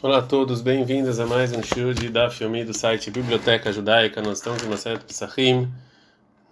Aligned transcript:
Olá 0.00 0.18
a 0.18 0.22
todos, 0.22 0.60
bem-vindos 0.60 1.18
a 1.18 1.26
mais 1.26 1.52
um 1.52 1.60
show 1.60 1.92
de 1.92 2.08
Daf 2.08 2.40
Yomi 2.40 2.64
do 2.64 2.72
site 2.72 3.10
Biblioteca 3.10 3.72
Judaica. 3.72 4.22
Nós 4.22 4.38
estamos 4.38 4.62
em 4.62 4.68
Maset 4.68 5.04
Pesachim 5.04 5.68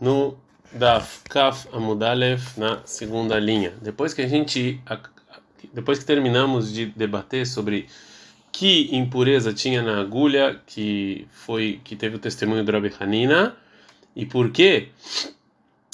no 0.01 0.37
Daf 0.73 1.21
Kaf 1.29 1.69
Amudalef 1.73 2.59
na 2.59 2.81
segunda 2.85 3.39
linha. 3.39 3.73
Depois 3.81 4.13
que 4.13 4.21
a 4.21 4.27
gente, 4.27 4.81
depois 5.73 6.01
que 6.01 6.05
terminamos 6.05 6.73
de 6.73 6.87
debater 6.87 7.47
sobre 7.47 7.87
que 8.51 8.89
impureza 8.97 9.55
tinha 9.55 9.81
na 9.81 10.01
agulha 10.01 10.61
que 10.67 11.29
foi 11.31 11.81
que 11.85 11.95
teve 11.95 12.17
o 12.17 12.19
testemunho 12.19 12.65
do 12.65 12.73
Rabi 12.73 12.93
Hanina 12.99 13.57
e 14.17 14.27
por 14.27 14.51
que 14.51 14.89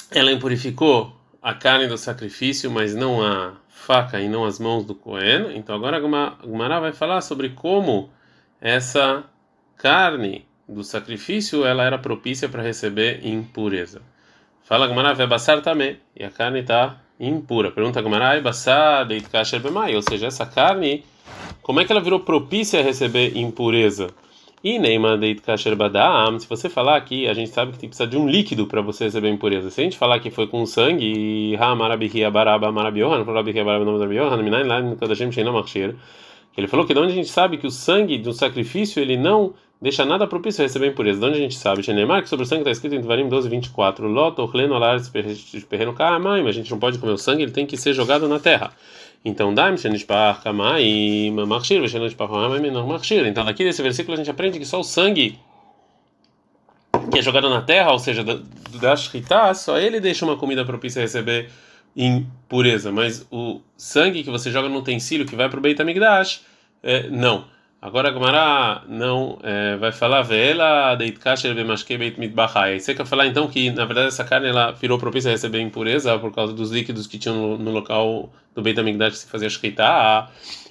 ela 0.09 0.31
impurificou 0.31 1.15
a 1.43 1.53
carne 1.53 1.87
do 1.87 1.97
sacrifício, 1.97 2.71
mas 2.71 2.95
não 2.95 3.21
a 3.21 3.53
faca 3.67 4.21
e 4.21 4.29
não 4.29 4.45
as 4.45 4.59
mãos 4.59 4.85
do 4.85 4.95
Cohen. 4.95 5.57
Então 5.57 5.75
agora 5.75 5.97
a 5.97 5.99
Gumara 5.99 6.79
vai 6.79 6.93
falar 6.93 7.19
sobre 7.19 7.49
como 7.49 8.09
essa 8.61 9.25
carne 9.75 10.45
do 10.67 10.83
sacrifício 10.85 11.65
ela 11.65 11.83
era 11.83 11.97
propícia 11.97 12.47
para 12.47 12.63
receber 12.63 13.27
impureza. 13.27 14.01
Fala 14.63 14.87
Gumara 14.87 15.13
vai 15.13 15.27
basar 15.27 15.61
também 15.61 15.99
e 16.15 16.23
a 16.23 16.31
carne 16.31 16.61
está 16.61 17.01
impura. 17.19 17.71
Pergunta 17.71 18.01
Gumara, 18.01 18.39
basar 18.41 19.05
deit 19.05 19.27
kasher 19.29 19.61
ou 19.93 20.01
seja, 20.01 20.27
essa 20.27 20.45
carne, 20.45 21.03
como 21.61 21.81
é 21.81 21.85
que 21.85 21.91
ela 21.91 21.99
virou 21.99 22.21
propícia 22.21 22.79
a 22.79 22.83
receber 22.83 23.37
impureza? 23.37 24.07
E 24.63 24.79
Neima 24.79 25.17
Deit 25.17 25.41
Kasher 25.41 25.75
Badam, 25.75 26.39
se 26.39 26.47
você 26.47 26.69
falar 26.69 27.01
que 27.01 27.27
a 27.27 27.33
gente 27.33 27.49
sabe 27.49 27.73
que 27.73 27.79
tem 27.79 27.89
que 27.89 27.97
precisar 27.97 28.09
de 28.09 28.15
um 28.15 28.25
líquido 28.25 28.65
para 28.65 28.81
você 28.81 29.03
receber 29.03 29.27
impureza. 29.27 29.69
Se 29.69 29.81
a 29.81 29.83
gente 29.83 29.97
falar 29.97 30.21
que 30.21 30.31
foi 30.31 30.47
com 30.47 30.65
sangue, 30.65 31.05
e 31.05 31.57
Machir, 35.51 35.95
ele 36.55 36.67
falou 36.67 36.85
que 36.85 36.93
de 36.93 36.99
onde 37.01 37.11
a 37.11 37.15
gente 37.15 37.27
sabe 37.27 37.57
que 37.57 37.67
o 37.67 37.71
sangue 37.71 38.17
do 38.17 38.31
sacrifício 38.31 39.01
ele 39.01 39.17
não 39.17 39.53
deixa 39.81 40.05
nada 40.05 40.25
propício 40.25 40.61
a 40.61 40.65
receber 40.65 40.87
impureza. 40.87 41.19
De 41.19 41.25
onde 41.25 41.35
a 41.35 41.41
gente 41.41 41.57
sabe? 41.57 41.83
Shenemar, 41.83 42.23
que 42.23 42.29
sobre 42.29 42.45
o 42.45 42.47
sangue 42.47 42.61
está 42.61 42.71
escrito 42.71 42.95
em 42.95 43.01
Devarim 43.01 43.27
12, 43.27 43.49
24. 43.49 44.07
Lot, 44.07 44.39
Ochleno, 44.39 44.75
Alar, 44.75 44.97
Perreno, 45.11 45.93
Kamai, 45.93 46.41
mas 46.41 46.55
a 46.55 46.59
gente 46.59 46.71
não 46.71 46.79
pode 46.79 46.99
comer 46.99 47.11
o 47.11 47.17
sangue, 47.17 47.43
ele 47.43 47.51
tem 47.51 47.65
que 47.65 47.75
ser 47.75 47.91
jogado 47.91 48.29
na 48.29 48.39
terra. 48.39 48.71
Então, 49.25 49.53
daim 49.53 49.77
shenishpach 49.77 50.43
kamai 50.43 51.31
machshir, 51.47 51.87
shenishpach 51.87 52.29
kamai 52.29 52.59
menor 52.59 52.85
machshir. 52.85 53.25
Então, 53.25 53.45
daqui 53.45 53.63
desse 53.63 53.81
versículo 53.81 54.15
a 54.15 54.17
gente 54.17 54.29
aprende 54.29 54.59
que 54.59 54.65
só 54.65 54.79
o 54.79 54.83
sangue 54.83 55.39
que 57.11 57.19
é 57.19 57.21
jogado 57.21 57.49
na 57.49 57.61
terra, 57.61 57.91
ou 57.91 57.99
seja, 57.99 58.23
da, 58.23 58.39
da 58.79 58.95
shritá, 58.95 59.53
só 59.53 59.77
ele 59.77 59.99
deixa 59.99 60.25
uma 60.25 60.35
comida 60.35 60.65
propícia 60.65 60.99
a 60.99 61.03
receber 61.03 61.49
impureza. 61.95 62.91
Mas 62.91 63.25
o 63.31 63.61
sangue 63.77 64.23
que 64.23 64.29
você 64.29 64.51
joga 64.51 64.67
no 64.67 64.79
utensílio 64.79 65.25
que 65.25 65.35
vai 65.35 65.47
para 65.49 65.59
o 65.59 65.61
Beit 65.61 65.81
HaMikdash, 65.81 66.41
é, 66.81 67.07
não. 67.09 67.45
Agora 67.85 68.11
a 68.11 68.13
Gemara 68.13 68.81
não 68.87 69.37
é, 69.43 69.75
vai 69.75 69.91
falar 69.91 70.21
vela 70.21 70.95
deit 70.95 71.19
kasher 71.19 71.53
bemashke 71.53 71.97
beit 71.97 72.17
mitbachai. 72.17 72.79
Você 72.79 72.95
quer 72.95 73.05
falar 73.05 73.27
então 73.27 73.45
que 73.49 73.71
na 73.71 73.83
verdade 73.83 74.07
essa 74.07 74.23
carne 74.23 74.47
ela 74.47 74.71
virou 74.71 74.97
propícia 74.97 75.27
a 75.27 75.33
receber 75.33 75.59
impureza 75.59 76.17
por 76.17 76.33
causa 76.33 76.53
dos 76.53 76.71
líquidos 76.71 77.07
que 77.07 77.17
tinham 77.17 77.35
no, 77.35 77.57
no 77.57 77.71
local 77.71 78.31
do 78.55 78.61
Beit 78.61 78.79
HaMikdash 78.79 79.11
que 79.11 79.17
se 79.17 79.27
fazia 79.27 79.49
shkita. 79.49 80.29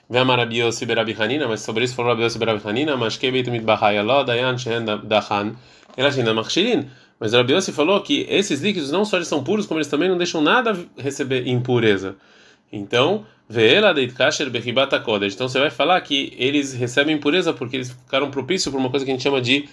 Vem 0.09 0.25
Marabio 0.25 0.73
Siberabi 0.73 1.15
Hanina, 1.21 1.47
mas 1.47 1.61
sobre 1.61 1.85
isso 1.85 1.95
falou 1.95 2.13
Rabio 2.13 2.31
Siberabi 2.31 2.67
Hanina, 2.67 2.97
mashke 2.97 3.31
beit 3.31 3.47
mitbachai 3.51 3.99
aló 3.99 4.25
dayan 4.25 4.57
shehen 4.57 4.87
dachan 5.05 5.55
elashina 5.99 6.33
machshirin. 6.33 6.89
Mas 7.21 7.35
Rabi 7.35 7.53
Yossi 7.53 7.73
falou 7.73 8.01
que 8.01 8.27
esses 8.27 8.63
líquidos 8.63 8.91
não 8.91 9.05
só 9.05 9.17
eles 9.17 9.29
são 9.29 9.45
puros, 9.45 9.67
como 9.67 9.79
eles 9.79 9.87
também 9.87 10.09
não 10.09 10.17
deixam 10.17 10.41
nada 10.41 10.75
receber 10.97 11.47
impureza. 11.47 12.17
Então, 12.73 13.27
Veela 13.49 13.93
deit 13.93 14.15
kasher 14.15 14.49
bechibata 14.49 14.99
kodesh. 14.99 15.35
Então 15.35 15.47
você 15.47 15.61
vai 15.61 15.69
falar 15.69 16.01
que 16.01 16.33
eles 16.39 16.73
recebem 16.73 17.17
impureza 17.17 17.53
porque 17.53 17.77
eles 17.77 17.91
ficaram 17.91 18.31
propícios 18.31 18.73
por 18.73 18.81
uma 18.81 18.89
coisa 18.89 19.05
que 19.05 19.11
a 19.11 19.15
gente 19.15 19.23
chama 19.23 19.43
de 19.43 19.69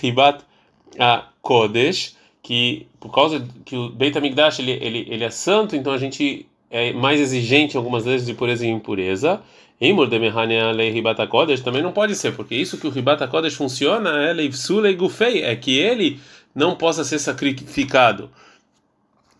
ribat 0.00 0.44
a 0.98 1.26
kodesh, 1.42 2.16
que 2.40 2.86
por 3.00 3.10
causa 3.12 3.44
que 3.64 3.76
o 3.76 3.88
Beit 3.88 4.16
HaMikdash 4.16 4.60
ele, 4.60 4.72
ele, 4.72 5.06
ele 5.10 5.24
é 5.24 5.30
santo, 5.30 5.74
então 5.74 5.92
a 5.92 5.98
gente 5.98 6.46
é 6.70 6.92
mais 6.92 7.20
exigente 7.20 7.76
algumas 7.76 8.04
vezes 8.04 8.24
de 8.24 8.34
pureza 8.34 8.64
e 8.64 8.68
impureza. 8.70 9.42
E 9.80 9.92
Mordemehania 9.92 10.70
lei 10.70 10.90
ribata 10.90 11.26
kodesh 11.26 11.60
também 11.60 11.82
não 11.82 11.90
pode 11.90 12.14
ser, 12.14 12.36
porque 12.36 12.54
isso 12.54 12.78
que 12.78 12.86
o 12.86 12.90
ribata 12.90 13.26
kodesh 13.26 13.54
funciona 13.54 14.10
é 14.22 14.32
leivsule 14.32 14.94
gufei, 14.94 15.42
é 15.42 15.56
que 15.56 15.76
ele 15.76 16.20
não 16.54 16.76
possa 16.76 17.02
ser 17.02 17.18
sacrificado 17.18 18.30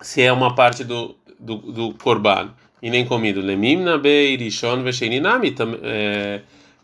se 0.00 0.20
é 0.20 0.32
uma 0.32 0.53
parte 0.53 0.82
do 0.82 1.14
do, 1.38 1.56
do 1.58 1.94
e 2.84 2.91
nem 2.91 3.06
comido. 3.06 3.41
Lemimna 3.41 3.97
beirishon 3.97 4.83
vesheninami 4.83 5.55
é, 5.83 6.43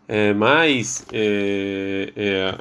é, 0.09 0.33
mais 0.33 1.07
é, 1.13 2.55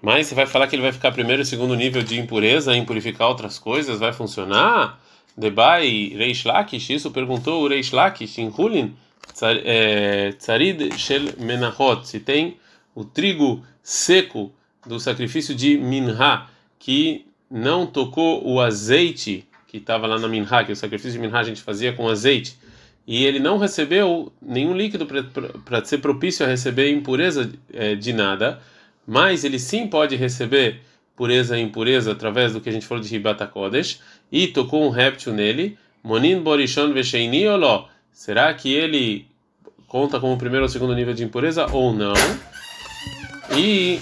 mas 0.00 0.28
você 0.28 0.36
vai 0.36 0.46
falar 0.46 0.68
que 0.68 0.76
ele 0.76 0.82
vai 0.82 0.92
ficar 0.92 1.10
primeiro 1.10 1.42
e 1.42 1.44
segundo 1.44 1.74
nível 1.74 2.04
de 2.04 2.20
impureza, 2.20 2.76
impurificar 2.76 3.28
outras 3.28 3.58
coisas, 3.58 3.98
vai 3.98 4.12
funcionar? 4.12 5.00
Debai 5.36 6.12
Reish 6.16 6.44
Lakish, 6.44 6.90
isso 6.90 7.10
perguntou 7.10 7.64
o 7.64 7.68
Reish 7.68 7.90
Lakish 7.90 8.38
em 8.38 8.52
Hulin, 8.56 8.94
é, 9.64 10.30
Tzarid 10.38 10.96
Shel 10.96 11.22
Menachot, 11.38 12.06
se 12.06 12.20
tem 12.20 12.56
o 12.94 13.04
trigo 13.04 13.64
seco 13.82 14.52
do 14.86 15.00
sacrifício 15.00 15.56
de 15.56 15.76
Minha, 15.76 16.46
que 16.78 17.26
não 17.50 17.84
tocou 17.84 18.46
o 18.46 18.60
azeite 18.60 19.44
que 19.74 19.78
estava 19.78 20.06
lá 20.06 20.20
na 20.20 20.28
Minha, 20.28 20.64
que 20.64 20.70
o 20.70 20.76
sacrifício 20.76 21.10
de 21.10 21.18
Minha 21.18 21.36
a 21.36 21.42
gente 21.42 21.60
fazia 21.60 21.92
com 21.92 22.08
azeite, 22.08 22.56
e 23.04 23.24
ele 23.24 23.40
não 23.40 23.58
recebeu 23.58 24.32
nenhum 24.40 24.72
líquido 24.72 25.04
para 25.64 25.84
ser 25.84 25.98
propício 25.98 26.46
a 26.46 26.48
receber 26.48 26.92
impureza 26.92 27.50
é, 27.72 27.96
de 27.96 28.12
nada, 28.12 28.60
mas 29.04 29.42
ele 29.42 29.58
sim 29.58 29.88
pode 29.88 30.14
receber 30.14 30.80
pureza 31.16 31.58
e 31.58 31.62
impureza 31.62 32.12
através 32.12 32.52
do 32.52 32.60
que 32.60 32.68
a 32.68 32.72
gente 32.72 32.86
falou 32.86 33.02
de 33.02 33.10
Ribata 33.10 33.48
Kodesh, 33.48 34.00
e 34.30 34.46
tocou 34.46 34.86
um 34.86 34.90
réptil 34.90 35.32
nele, 35.32 35.76
Monin 36.04 36.40
Borishon 36.40 36.92
Vesheini 36.92 37.48
Oló. 37.48 37.88
Será 38.12 38.54
que 38.54 38.72
ele 38.72 39.26
conta 39.88 40.20
como 40.20 40.38
primeiro 40.38 40.66
ou 40.66 40.68
segundo 40.68 40.94
nível 40.94 41.14
de 41.14 41.24
impureza 41.24 41.66
ou 41.72 41.92
não? 41.92 42.14
E 43.58 43.98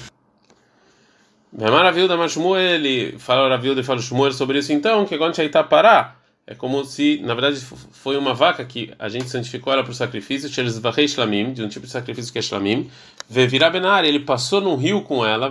Maravilha 1.52 2.08
da 2.08 2.28
Shmuel, 2.28 2.60
ele 2.60 3.18
fala 3.18 3.48
Ravilda 3.48 3.80
e 3.80 3.84
fala 3.84 4.00
Shmuel 4.00 4.32
sobre 4.32 4.58
isso. 4.58 4.72
Então, 4.72 5.04
que 5.04 5.18
quando 5.18 5.38
está 5.38 5.62
parar, 5.62 6.18
é 6.46 6.54
como 6.54 6.82
se, 6.84 7.20
na 7.22 7.34
verdade, 7.34 7.60
foi 7.92 8.16
uma 8.16 8.32
vaca 8.32 8.64
que 8.64 8.92
a 8.98 9.08
gente 9.08 9.28
santificou 9.28 9.72
ela 9.72 9.84
para 9.84 9.92
o 9.92 9.94
sacrifício, 9.94 10.48
de 10.48 11.62
um 11.62 11.68
tipo 11.68 11.86
de 11.86 11.92
sacrifício 11.92 12.32
que 12.32 12.38
é 12.38 12.42
shlamim, 12.42 12.90
ele 14.04 14.20
passou 14.20 14.60
num 14.60 14.76
rio 14.76 15.02
com 15.02 15.24
ela, 15.24 15.50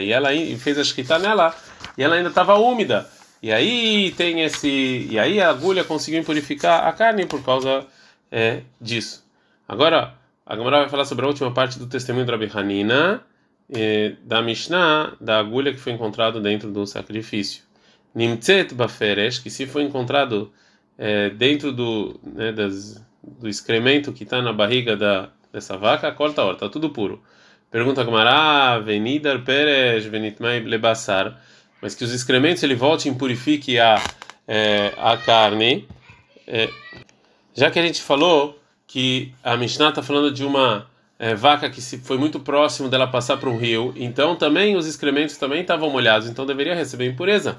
e 0.00 0.12
ela 0.12 0.28
fez 0.58 0.76
a 0.76 0.82
escrita 0.82 1.18
nela, 1.18 1.54
e 1.96 2.02
ela 2.02 2.16
ainda 2.16 2.28
estava 2.28 2.56
úmida. 2.56 3.08
E 3.42 3.52
aí 3.52 4.12
tem 4.16 4.42
esse, 4.42 5.06
e 5.10 5.18
aí 5.18 5.40
a 5.40 5.50
agulha 5.50 5.84
conseguiu 5.84 6.24
purificar 6.24 6.86
a 6.86 6.92
carne 6.92 7.26
por 7.26 7.42
causa 7.44 7.86
é, 8.30 8.62
disso. 8.80 9.24
Agora, 9.68 10.14
a 10.44 10.56
Gamara 10.56 10.80
vai 10.80 10.88
falar 10.88 11.04
sobre 11.04 11.24
a 11.24 11.28
última 11.28 11.52
parte 11.52 11.78
do 11.78 11.86
testemunho 11.86 12.26
de 12.26 12.32
Rabi 12.32 12.50
Hanina, 12.52 13.22
da 14.22 14.40
Mishnah, 14.42 15.16
da 15.20 15.38
agulha 15.38 15.72
que 15.72 15.78
foi 15.78 15.92
encontrado 15.92 16.40
dentro 16.40 16.70
do 16.70 16.86
sacrifício. 16.86 17.62
Nimtzet 18.14 18.74
baferesh, 18.74 19.38
que 19.38 19.50
se 19.50 19.66
foi 19.66 19.82
encontrado 19.82 20.52
é, 20.96 21.30
dentro 21.30 21.72
do, 21.72 22.18
né, 22.22 22.52
das, 22.52 23.04
do 23.22 23.48
excremento 23.48 24.12
que 24.12 24.24
está 24.24 24.40
na 24.40 24.52
barriga 24.52 24.96
da, 24.96 25.28
dessa 25.52 25.76
vaca, 25.76 26.10
corta 26.12 26.40
a 26.40 26.44
hora, 26.44 26.54
está 26.54 26.68
tudo 26.68 26.90
puro. 26.90 27.22
Pergunta 27.70 28.04
Gamara, 28.04 28.78
venidar 28.80 29.42
peresh, 29.42 30.06
venitmai 30.06 30.60
lebassar, 30.60 31.38
mas 31.82 31.94
que 31.94 32.04
os 32.04 32.14
excrementos 32.14 32.62
ele 32.62 32.74
volte 32.74 33.08
e 33.08 33.14
purifique 33.14 33.78
a, 33.78 34.02
é, 34.46 34.92
a 34.96 35.16
carne. 35.16 35.86
É, 36.46 36.70
já 37.54 37.70
que 37.70 37.78
a 37.78 37.82
gente 37.82 38.00
falou 38.00 38.58
que 38.86 39.34
a 39.42 39.56
Mishnah 39.56 39.90
está 39.90 40.02
falando 40.02 40.32
de 40.32 40.44
uma 40.44 40.88
é, 41.18 41.34
vaca 41.34 41.70
que 41.70 41.80
se 41.80 41.98
foi 41.98 42.18
muito 42.18 42.40
próximo 42.40 42.88
dela 42.88 43.06
passar 43.06 43.36
para 43.38 43.48
um 43.48 43.56
rio, 43.56 43.92
então 43.96 44.36
também 44.36 44.76
os 44.76 44.86
excrementos 44.86 45.36
também 45.36 45.62
estavam 45.62 45.90
molhados, 45.90 46.28
então 46.28 46.44
deveria 46.44 46.74
receber 46.74 47.06
impureza. 47.06 47.58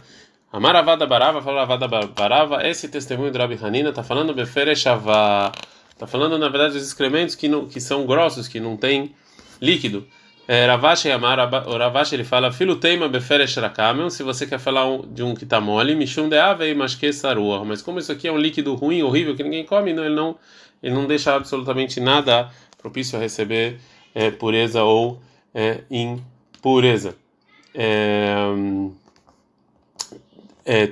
A 0.51 0.59
Maravada 0.59 1.05
Barava 1.05 1.41
falou 1.41 1.59
Ravada 1.59 1.87
Barava, 1.87 2.67
esse 2.67 2.87
testemunho 2.87 3.31
do 3.31 3.37
Rabi 3.37 3.59
Hanina 3.61 3.89
está 3.89 4.03
falando 4.03 4.33
Beferechava, 4.33 5.51
está 5.91 6.07
falando 6.07 6.37
na 6.37 6.47
verdade 6.49 6.73
dos 6.75 6.87
excrementos 6.87 7.35
que 7.35 7.47
não, 7.47 7.65
que 7.65 7.81
são 7.81 8.05
grossos, 8.05 8.47
que 8.47 8.59
não 8.59 8.77
tem 8.77 9.13
líquido. 9.61 10.07
É, 10.47 10.65
Ravashi 10.65 11.11
Amar, 11.11 11.37
Ravashi 11.37 12.15
ele 12.15 12.23
fala 12.23 12.53
Filuteima 12.53 13.09
Beferesh 13.09 13.57
Rakamel, 13.57 14.09
se 14.09 14.23
você 14.23 14.47
quer 14.47 14.59
falar 14.59 14.85
de 15.11 15.21
um 15.21 15.35
que 15.35 15.43
está 15.43 15.59
mole, 15.59 15.93
Mishum 15.93 16.29
de 16.29 16.37
Ave 16.37 16.73
Mashke 16.73 17.11
Sarua, 17.11 17.65
mas 17.65 17.81
como 17.81 17.99
isso 17.99 18.13
aqui 18.13 18.29
é 18.29 18.31
um 18.31 18.37
líquido 18.37 18.73
ruim, 18.73 19.03
horrível, 19.03 19.35
que 19.35 19.43
ninguém 19.43 19.65
come, 19.65 19.91
não, 19.91 20.05
ele 20.05 20.15
não 20.15 20.37
ele 20.81 20.93
não 20.93 21.05
deixa 21.07 21.35
absolutamente 21.35 21.99
nada 21.99 22.49
propício 22.77 23.17
a 23.17 23.21
receber 23.21 23.79
é, 24.13 24.31
pureza 24.31 24.83
ou 24.83 25.19
é, 25.53 25.81
impureza. 25.89 27.15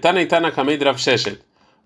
Tanei 0.01 0.25
Tana 0.25 0.51
Kamei 0.51 0.77
Drav 0.77 0.97
Sheshet. 0.97 1.39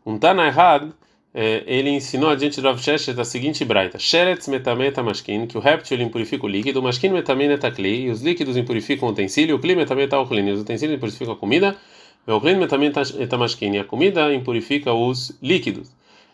Um 0.06 0.18
Tana 0.18 0.46
errado 0.48 0.94
é, 1.34 1.64
ele 1.68 1.92
ensinou 1.92 2.32
adiante 2.32 2.60
do 2.60 2.68
Rav 2.68 2.82
Sheshet 2.82 3.20
a 3.20 3.24
seguinte 3.24 3.64
braita: 3.64 4.00
Sheretz 4.00 4.48
metameta 4.48 5.04
mashkin, 5.04 5.46
que 5.46 5.58
o 5.58 5.62
réptil 5.62 6.02
impurifica 6.02 6.46
o 6.46 6.50
líquido, 6.50 6.82
mashkin 6.82 7.10
metameta 7.10 7.70
kli, 7.72 8.06
e 8.06 8.10
os 8.10 8.22
líquidos 8.22 8.58
impurificam 8.58 9.08
o 9.08 9.12
utensílio, 9.12 9.56
o 9.56 9.60
kli 9.60 9.76
metameta 9.76 10.16
e 10.18 10.52
os 10.52 10.62
utensílios 10.62 10.98
impurificam 10.98 11.34
a 11.34 11.38
comida, 11.38 11.78
o 12.26 12.34
ochlin 12.34 12.56
metameta 12.56 13.38
mashkin, 13.38 13.76
e 13.76 13.80
a 13.80 13.84
comida 13.84 14.34
impurifica 14.34 14.92
os 14.92 15.38
líquidos. 15.42 15.92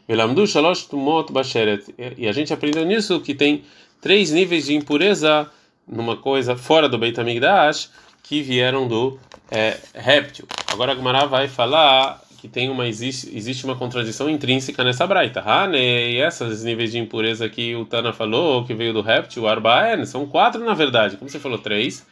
Velamdu 0.08 0.46
shalosh 0.46 0.86
tumot 0.86 1.32
basheret, 1.32 1.94
e 2.18 2.28
a 2.28 2.32
gente 2.32 2.54
aprendeu 2.54 2.86
nisso 2.86 3.20
que 3.22 3.34
tem 3.34 3.64
três 4.00 4.32
níveis 4.32 4.68
de 4.68 4.76
impureza 4.76 5.50
numa 5.88 6.16
coisa 6.16 6.56
fora 6.56 6.88
do 6.88 6.98
Beit 6.98 7.20
HaMikdash 7.20 7.90
que 8.22 8.42
vieram 8.42 8.88
do 8.88 9.20
é, 9.52 9.78
réptil. 9.94 10.48
Agora 10.72 10.92
a 10.92 10.96
Gemara 10.96 11.26
vai 11.26 11.48
falar 11.48 12.22
que 12.40 12.48
tem 12.48 12.70
uma 12.70 12.88
existe, 12.88 13.36
existe 13.36 13.66
uma 13.66 13.76
contradição 13.76 14.30
intrínseca 14.30 14.84
nessa 14.84 15.08
braita. 15.08 15.42
Ah, 15.46 15.68
né? 15.68 16.12
Esses 16.12 16.64
níveis 16.64 16.92
de 16.92 17.00
impureza 17.00 17.50
que 17.50 17.76
o 17.76 17.86
Tana 17.86 18.14
falou, 18.14 18.64
que 18.64 18.74
veio 18.74 18.94
do 18.94 19.02
réptil, 19.02 19.48
Arbaen, 19.48 20.06
são 20.06 20.28
quatro 20.28 20.64
na 20.64 20.74
verdade. 20.74 21.18
Como 21.18 21.30
você 21.30 21.40
falou, 21.40 21.58
três. 21.58 22.06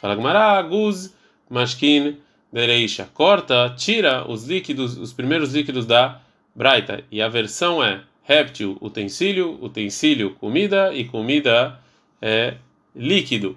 Fala 0.00 0.14
Gemara, 0.14 0.60
Guz, 0.62 1.14
Mashkin, 1.48 2.16
Dereisha. 2.52 3.08
Corta, 3.14 3.74
tira 3.76 4.30
os 4.30 4.44
líquidos, 4.44 4.98
os 4.98 5.12
primeiros 5.12 5.54
líquidos 5.54 5.86
da 5.86 6.20
braita. 6.54 7.04
E 7.10 7.20
a 7.20 7.28
versão 7.28 7.82
é 7.82 8.02
réptil, 8.22 8.76
utensílio, 8.80 9.58
utensílio, 9.60 10.34
comida 10.34 10.94
e 10.94 11.04
comida 11.04 11.78
é 12.20 12.54
líquido. 12.94 13.56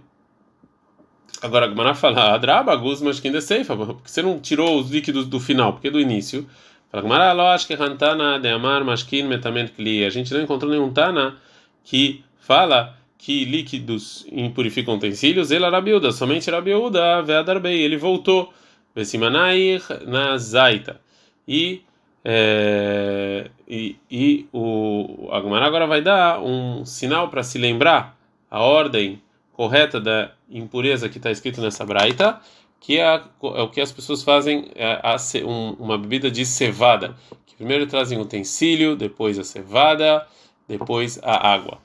Agora 1.41 1.65
a 1.65 1.69
Gemara 1.69 1.93
fala, 1.93 2.33
Adraba, 2.33 2.75
Guzmas, 2.75 3.19
quem 3.19 3.39
Seifa, 3.41 3.75
porque 3.75 4.09
você 4.09 4.21
não 4.21 4.39
tirou 4.39 4.79
os 4.79 4.89
líquidos 4.89 5.27
do 5.27 5.39
final, 5.39 5.73
porque 5.73 5.89
é 5.89 5.91
do 5.91 5.99
início. 5.99 6.47
Fala, 6.89 7.03
Gemara, 7.03 7.33
lo 7.33 7.41
acho 7.41 7.67
que 7.67 7.73
Hantana 7.73 8.39
de 8.39 8.49
Amar, 8.49 8.83
Mashkin, 8.85 9.23
Metament, 9.23 9.71
Kli. 9.71 10.05
A 10.05 10.09
gente 10.09 10.33
não 10.33 10.41
encontrou 10.41 10.71
nenhum 10.71 10.91
Tana 10.93 11.35
que 11.83 12.23
fala 12.39 12.97
que 13.17 13.45
líquidos 13.45 14.25
impurificam 14.31 14.95
utensílios, 14.95 15.49
ele 15.49 15.69
Rabiuda, 15.69 16.11
somente 16.11 16.51
Rabiuda, 16.51 17.21
Veadarbei, 17.21 17.81
ele 17.81 17.95
voltou, 17.97 18.53
Vesimanair, 18.93 19.81
na 20.05 20.37
Zaita. 20.37 20.99
E, 21.47 21.81
é, 22.25 23.49
e, 23.67 23.97
e 24.09 24.47
o 24.53 25.29
Agmará 25.31 25.65
agora 25.65 25.85
vai 25.85 26.01
dar 26.01 26.41
um 26.41 26.85
sinal 26.85 27.27
para 27.27 27.43
se 27.43 27.57
lembrar 27.57 28.17
a 28.49 28.61
ordem 28.61 29.21
correta 29.51 29.99
da 29.99 30.31
impureza 30.49 31.09
que 31.09 31.17
está 31.17 31.31
escrito 31.31 31.61
nessa 31.61 31.85
braita, 31.85 32.39
que 32.79 32.97
é, 32.97 33.05
a, 33.05 33.23
é, 33.43 33.61
o 33.61 33.69
que 33.69 33.81
as 33.81 33.91
pessoas 33.91 34.23
fazem 34.23 34.71
é 34.75 34.99
a, 35.03 35.17
um, 35.45 35.71
uma 35.73 35.97
bebida 35.97 36.31
de 36.31 36.45
cevada, 36.45 37.15
que 37.45 37.55
primeiro 37.55 37.87
trazem 37.87 38.17
o 38.17 38.21
utensílio, 38.21 38.95
depois 38.95 39.37
a 39.37 39.43
cevada, 39.43 40.25
depois 40.67 41.19
a 41.21 41.53
água. 41.53 41.77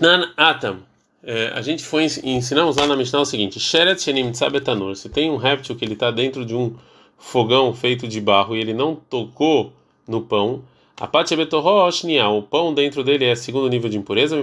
Nan 0.00 0.32
atam. 0.36 0.86
É, 1.22 1.48
a 1.54 1.60
gente 1.60 1.84
foi 1.84 2.06
ensinamos 2.22 2.76
lá 2.76 2.86
na 2.86 2.96
Mishnah 2.96 3.20
o 3.20 3.24
seguinte: 3.24 3.58
Sheret 3.58 4.00
shenim 4.00 4.32
betanur. 4.52 4.94
Se 4.94 5.08
tem 5.08 5.30
um 5.30 5.36
réptil 5.36 5.74
que 5.74 5.84
ele 5.84 5.94
está 5.94 6.10
dentro 6.10 6.44
de 6.44 6.54
um 6.54 6.76
fogão 7.18 7.74
feito 7.74 8.06
de 8.06 8.20
barro 8.20 8.56
e 8.56 8.60
ele 8.60 8.72
não 8.72 8.94
tocou 8.94 9.72
no 10.06 10.22
pão, 10.22 10.62
a 11.00 11.06
parte 11.06 11.32
o 11.34 12.42
pão 12.42 12.74
dentro 12.74 13.04
dele 13.04 13.24
é 13.24 13.34
segundo 13.36 13.68
nível 13.68 13.88
de 13.88 13.96
impureza, 13.96 14.36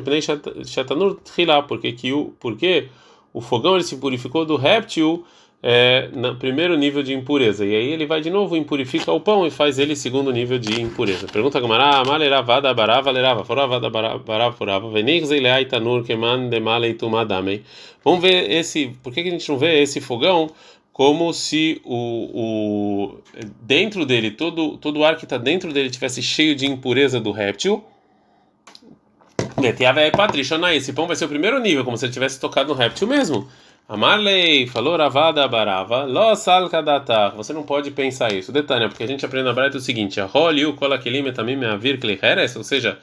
porque 1.68 1.92
que 1.92 2.14
o 2.14 2.34
porque 2.40 2.88
o 3.34 3.42
fogão 3.42 3.76
ele 3.76 3.84
se 3.84 3.98
purificou 3.98 4.46
do 4.46 4.56
réptil 4.56 5.26
é, 5.62 6.10
no 6.14 6.36
primeiro 6.38 6.78
nível 6.78 7.04
de 7.04 7.14
impureza? 7.14 7.66
E 7.66 7.76
aí 7.76 7.92
ele 7.92 8.06
vai 8.06 8.22
de 8.22 8.30
novo 8.30 8.56
impurifica 8.56 9.12
o 9.12 9.20
pão 9.20 9.46
e 9.46 9.52
faz 9.52 9.78
ele 9.80 9.98
segundo 9.98 10.32
nível 10.32 10.58
de 10.58 10.82
impureza. 10.82 11.28
Pergunta 11.28 11.60
Gamara, 11.60 12.06
maleravada 12.06 12.74
barava 12.74 13.12
lerava, 13.12 13.44
foravada 13.44 13.90
barava 13.90 14.54
forava, 14.54 14.90
venixelei 14.90 15.66
tanur 15.66 16.06
keman 16.06 16.48
de 16.48 16.62
maleitumadamei. 16.62 17.64
Vamos 18.02 18.22
ver 18.22 18.50
esse, 18.50 18.96
por 19.04 19.12
que, 19.12 19.24
que 19.24 19.28
a 19.28 19.32
gente 19.32 19.50
não 19.50 19.58
vê 19.58 19.82
esse 19.82 20.00
fogão 20.00 20.48
como 20.96 21.34
se 21.34 21.82
o, 21.84 21.98
o 22.34 23.18
dentro 23.62 24.06
dele 24.06 24.32
todo 24.32 24.78
todo 24.78 25.02
o 25.02 25.04
ar 25.04 25.18
que 25.18 25.26
está 25.26 25.38
dentro 25.38 25.74
dele 25.74 25.90
tivesse 25.90 26.22
cheio 26.22 26.56
de 26.56 26.66
impureza 26.66 27.20
do 27.20 27.34
réptil. 27.34 27.84
Esse 30.78 30.94
pão 30.94 31.06
vai 31.06 31.18
ser 31.18 31.26
o 31.26 31.28
primeiro 31.28 31.60
nível, 31.60 31.84
como 31.84 31.98
se 31.98 32.06
ele 32.06 32.14
tivesse 32.14 32.40
tocado 32.40 32.70
no 32.70 32.76
réptil 32.76 33.10
mesmo. 33.10 33.46
A 33.90 33.98
Marley 33.98 34.68
falou 34.68 34.96
ravada 34.96 35.46
barava, 35.50 36.06
lo 36.06 36.34
salkadatar. 36.34 37.36
Você 37.36 37.52
não 37.52 37.64
pode 37.64 37.92
pensar 37.92 38.32
isso. 38.32 38.54
Detalhe, 38.54 38.88
porque 38.88 39.04
a 39.04 39.08
gente 39.08 39.26
aprende 39.26 39.48
na 39.48 39.54
Braita 39.54 39.78
o 39.78 39.82
seguinte: 39.82 40.22
a 40.22 40.26
roliu 40.26 40.78
kolakelim 40.78 41.24
me 41.24 41.66
avir 41.66 42.00
ou 42.56 42.64
seja, 42.64 42.98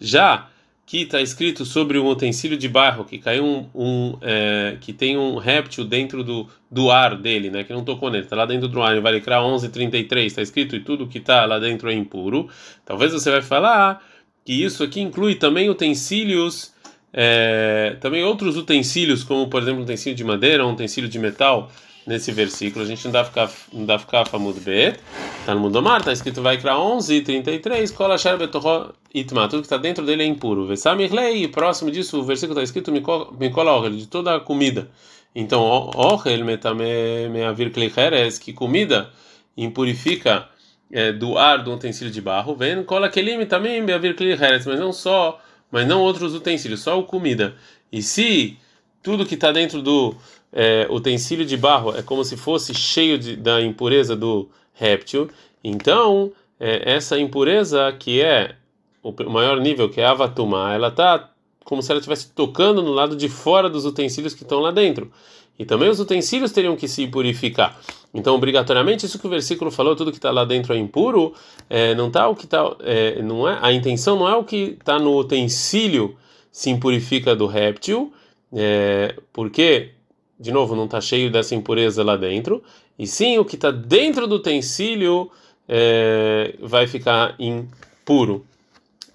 já 0.00 0.48
que 0.88 1.02
está 1.02 1.20
escrito 1.20 1.66
sobre 1.66 1.98
um 1.98 2.08
utensílio 2.08 2.56
de 2.56 2.66
barro 2.66 3.04
que 3.04 3.18
caiu 3.18 3.44
um, 3.44 3.68
um 3.74 4.18
é, 4.22 4.78
que 4.80 4.90
tem 4.90 5.18
um 5.18 5.36
réptil 5.36 5.84
dentro 5.84 6.24
do, 6.24 6.48
do 6.70 6.90
ar 6.90 7.14
dele, 7.14 7.50
né, 7.50 7.62
que 7.62 7.74
não 7.74 7.84
tocou 7.84 8.10
nele, 8.10 8.24
está 8.24 8.34
lá 8.34 8.46
dentro 8.46 8.68
do 8.68 8.80
ar, 8.80 8.98
vai 9.02 9.20
criar 9.20 9.42
11:33, 9.42 10.24
está 10.24 10.40
escrito 10.40 10.74
e 10.74 10.80
tudo 10.80 11.06
que 11.06 11.18
está 11.18 11.44
lá 11.44 11.58
dentro 11.58 11.90
é 11.90 11.92
impuro. 11.92 12.48
Talvez 12.86 13.12
você 13.12 13.30
vai 13.30 13.42
falar 13.42 14.02
que 14.42 14.64
isso 14.64 14.82
aqui 14.82 15.02
inclui 15.02 15.34
também 15.34 15.68
utensílios, 15.68 16.72
é, 17.12 17.98
também 18.00 18.24
outros 18.24 18.56
utensílios, 18.56 19.22
como 19.22 19.46
por 19.46 19.60
exemplo 19.60 19.80
um 19.80 19.84
utensílio 19.84 20.16
de 20.16 20.24
madeira, 20.24 20.66
um 20.66 20.72
utensílio 20.72 21.10
de 21.10 21.18
metal 21.18 21.70
nesse 22.08 22.32
versículo. 22.32 22.84
A 22.84 22.88
gente 22.88 23.04
não 23.04 23.12
dá 23.12 23.24
ficar 23.24 23.50
não 23.72 23.84
dá 23.84 23.98
ficar 23.98 24.24
famud 24.24 24.58
bet. 24.60 24.98
Tá 25.44 25.54
no 25.54 25.60
Mundomar, 25.60 26.02
tá 26.02 26.10
escrito 26.10 26.40
vai 26.42 26.56
criar 26.56 26.78
11 26.78 27.20
33, 27.20 27.90
cola 27.92 28.16
betorro 28.38 28.94
itma, 29.14 29.46
tudo 29.48 29.60
que 29.60 29.66
está 29.66 29.76
dentro 29.76 30.04
dele 30.04 30.22
é 30.22 30.26
impuro. 30.26 30.66
Vesamir 30.66 31.10
próximo 31.52 31.90
disso 31.90 32.18
o 32.18 32.24
versículo 32.24 32.58
está 32.58 32.64
escrito 32.64 32.90
mikola 32.90 33.76
orel, 33.76 33.92
de 33.92 34.06
toda 34.06 34.34
a 34.34 34.40
comida. 34.40 34.90
Então, 35.34 35.62
orel 35.94 36.44
metame 36.44 37.28
meavir 37.30 37.70
klicheres, 37.70 38.38
que 38.38 38.52
comida 38.52 39.10
impurifica 39.56 40.48
é, 40.90 41.12
do 41.12 41.36
ar 41.36 41.62
do 41.62 41.72
utensílio 41.74 42.12
de 42.12 42.20
barro. 42.22 42.56
Vem 42.56 42.82
cola 42.84 43.10
kelim 43.10 43.44
também 43.44 43.82
meavir 43.82 44.16
klicheres, 44.16 44.64
mas 44.66 44.80
não 44.80 44.92
só, 44.92 45.38
mas 45.70 45.86
não 45.86 46.00
outros 46.00 46.34
utensílios, 46.34 46.80
só 46.80 46.98
o 46.98 47.04
comida. 47.04 47.54
E 47.92 48.02
se 48.02 48.56
tudo 49.02 49.26
que 49.26 49.34
está 49.34 49.52
dentro 49.52 49.80
do 49.80 50.14
é, 50.52 50.86
utensílio 50.90 51.44
de 51.44 51.56
barro 51.56 51.96
é 51.96 52.02
como 52.02 52.24
se 52.24 52.36
fosse 52.36 52.74
cheio 52.74 53.18
de, 53.18 53.36
da 53.36 53.60
impureza 53.60 54.16
do 54.16 54.48
réptil, 54.72 55.28
então 55.62 56.32
é, 56.58 56.94
essa 56.94 57.18
impureza 57.18 57.92
que 57.98 58.20
é 58.20 58.54
o 59.02 59.30
maior 59.30 59.60
nível, 59.60 59.88
que 59.88 60.00
é 60.00 60.04
a 60.04 60.10
avatumá, 60.10 60.74
ela 60.74 60.88
está 60.88 61.30
como 61.64 61.82
se 61.82 61.90
ela 61.90 61.98
estivesse 61.98 62.30
tocando 62.30 62.82
no 62.82 62.92
lado 62.92 63.14
de 63.14 63.28
fora 63.28 63.68
dos 63.68 63.84
utensílios 63.84 64.32
que 64.32 64.42
estão 64.42 64.58
lá 64.58 64.70
dentro. 64.70 65.12
E 65.58 65.66
também 65.66 65.90
os 65.90 66.00
utensílios 66.00 66.52
teriam 66.52 66.76
que 66.76 66.88
se 66.88 67.06
purificar. 67.06 67.78
Então, 68.14 68.34
obrigatoriamente, 68.34 69.04
isso 69.04 69.18
que 69.18 69.26
o 69.26 69.30
versículo 69.30 69.70
falou, 69.70 69.94
tudo 69.94 70.10
que 70.10 70.16
está 70.16 70.30
lá 70.30 70.44
dentro 70.44 70.72
é 70.72 70.78
impuro, 70.78 71.34
é, 71.68 71.94
não 71.94 72.10
tá 72.10 72.26
o 72.28 72.34
que 72.34 72.44
está, 72.44 72.74
é, 72.80 73.20
não 73.20 73.46
é 73.46 73.58
a 73.60 73.72
intenção 73.72 74.16
não 74.16 74.28
é 74.28 74.34
o 74.34 74.44
que 74.44 74.76
está 74.78 74.98
no 74.98 75.14
utensílio 75.18 76.16
se 76.50 76.70
impurifica 76.70 77.36
do 77.36 77.46
réptil, 77.46 78.12
é, 78.52 79.14
porque 79.32 79.90
de 80.38 80.52
novo, 80.52 80.76
não 80.76 80.84
está 80.84 81.00
cheio 81.00 81.30
dessa 81.30 81.54
impureza 81.54 82.04
lá 82.04 82.16
dentro, 82.16 82.62
e 82.98 83.06
sim 83.06 83.38
o 83.38 83.44
que 83.44 83.56
está 83.56 83.70
dentro 83.70 84.26
do 84.26 84.36
utensílio 84.36 85.30
é, 85.68 86.54
vai 86.60 86.86
ficar 86.86 87.34
impuro. 87.38 88.44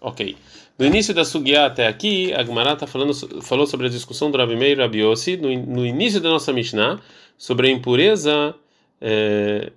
Ok. 0.02 0.36
No 0.78 0.86
início 0.86 1.14
da 1.14 1.24
Sugiá 1.24 1.68
até 1.68 1.88
aqui, 1.88 2.34
a 2.34 2.44
Gemara 2.44 2.76
tá 2.76 2.88
falando, 2.88 3.14
falou 3.42 3.66
sobre 3.66 3.88
a 3.88 3.90
discussão 3.90 4.30
do 4.30 4.38
Rabi 4.38 4.56
Meir 4.56 4.80
Rabi 4.80 5.00
Yossi, 5.00 5.38
no, 5.38 5.48
no, 5.66 5.86
início 5.86 6.20
da 6.20 6.30
nossa 6.30 6.52
Mishnah, 6.52 7.00
sobre 7.38 7.68
a 7.68 7.72
impureza, 7.72 8.56
é, 9.00 9.72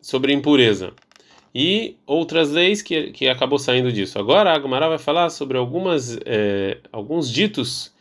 sobre 0.00 0.32
a 0.32 0.34
impureza. 0.34 0.92
E 1.54 1.96
outras 2.06 2.50
leis 2.50 2.80
que, 2.80 3.10
que 3.10 3.28
acabou 3.28 3.58
saindo 3.58 3.92
disso. 3.92 4.18
Agora 4.18 4.56
a 4.56 4.60
Gemara 4.60 4.88
vai 4.88 4.98
falar 4.98 5.28
sobre 5.28 5.58
algumas, 5.58 6.18
é, 6.24 6.78
alguns 6.90 7.30
ditos 7.30 7.91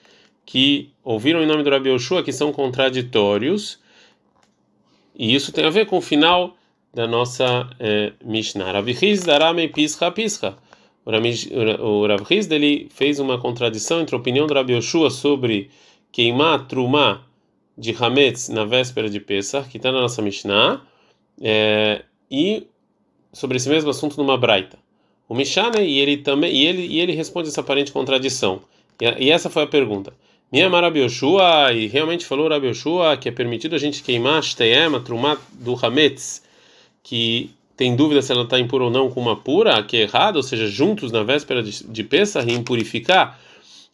que 0.52 0.92
ouviram 1.02 1.42
em 1.42 1.46
nome 1.46 1.64
do 1.64 1.70
Rabi 1.70 1.92
Yoshua 1.92 2.22
que 2.22 2.34
são 2.34 2.52
contraditórios, 2.52 3.80
e 5.16 5.34
isso 5.34 5.54
tem 5.54 5.64
a 5.64 5.70
ver 5.70 5.86
com 5.86 5.98
o 5.98 6.02
final 6.02 6.58
da 6.94 7.08
nossa 7.08 7.70
é, 7.80 8.12
Mishnah. 8.22 8.70
Rabi 8.70 8.92
Hiz 9.02 9.24
darame 9.24 9.70
pischa 9.70 10.12
pischa. 10.12 10.58
O 11.06 11.10
Rabi 11.10 11.30
Hiz 12.30 12.52
ele 12.52 12.90
fez 12.94 13.18
uma 13.18 13.40
contradição 13.40 14.02
entre 14.02 14.14
a 14.14 14.20
opinião 14.20 14.46
do 14.46 14.54
Rabi 14.54 14.74
Yoshua 14.74 15.10
sobre 15.10 15.72
queimar 16.12 16.68
trumá 16.68 17.24
de 17.78 17.96
Hametz 17.98 18.50
na 18.50 18.66
véspera 18.66 19.10
de 19.10 19.22
Pesach, 19.22 19.70
que 19.70 19.78
está 19.78 19.90
na 19.90 20.02
nossa 20.02 20.22
Mishnah, 20.22 20.82
é, 21.42 22.04
e 22.30 22.68
sobre 23.32 23.56
esse 23.56 23.70
mesmo 23.70 23.90
assunto 23.90 24.18
numa 24.18 24.38
Braita. 24.38 24.78
O 25.30 25.34
Mishane, 25.34 25.80
e 25.80 26.00
ele 26.00 26.18
também 26.18 26.54
e 26.54 26.66
ele, 26.66 26.86
e 26.88 27.00
ele 27.00 27.14
responde 27.14 27.48
essa 27.48 27.62
aparente 27.62 27.94
contradição. 27.94 28.62
E, 29.00 29.28
e 29.28 29.32
essa 29.32 29.50
foi 29.50 29.64
a 29.64 29.68
pergunta. 29.68 30.14
Minha 30.52 30.68
Rabi 30.68 31.00
Yoshua, 31.00 31.72
e 31.72 31.88
realmente 31.88 32.26
falou 32.26 32.50
Rabi 32.50 32.68
Yoshua 32.68 33.16
que 33.16 33.30
é 33.30 33.32
permitido 33.32 33.74
a 33.74 33.80
gente 33.80 34.04
queimar 34.04 34.44
Shteyem, 34.44 34.94
a 34.94 35.00
Trumat 35.00 35.40
do 35.54 35.74
Hametz, 35.82 36.44
que 37.02 37.52
tem 37.78 37.96
dúvida 37.96 38.22
se 38.22 38.34
ela 38.34 38.44
está 38.44 38.60
impura 38.60 38.84
ou 38.84 38.92
não 38.92 39.10
com 39.10 39.22
uma 39.22 39.38
pura, 39.38 39.82
que 39.82 39.96
é 39.96 40.02
errado, 40.02 40.36
ou 40.36 40.44
seja, 40.44 40.68
juntos 40.68 41.10
na 41.10 41.24
véspera 41.24 41.64
de, 41.64 41.88
de 41.88 42.04
Pesach 42.04 42.46
e 42.46 42.54
impurificar 42.54 43.40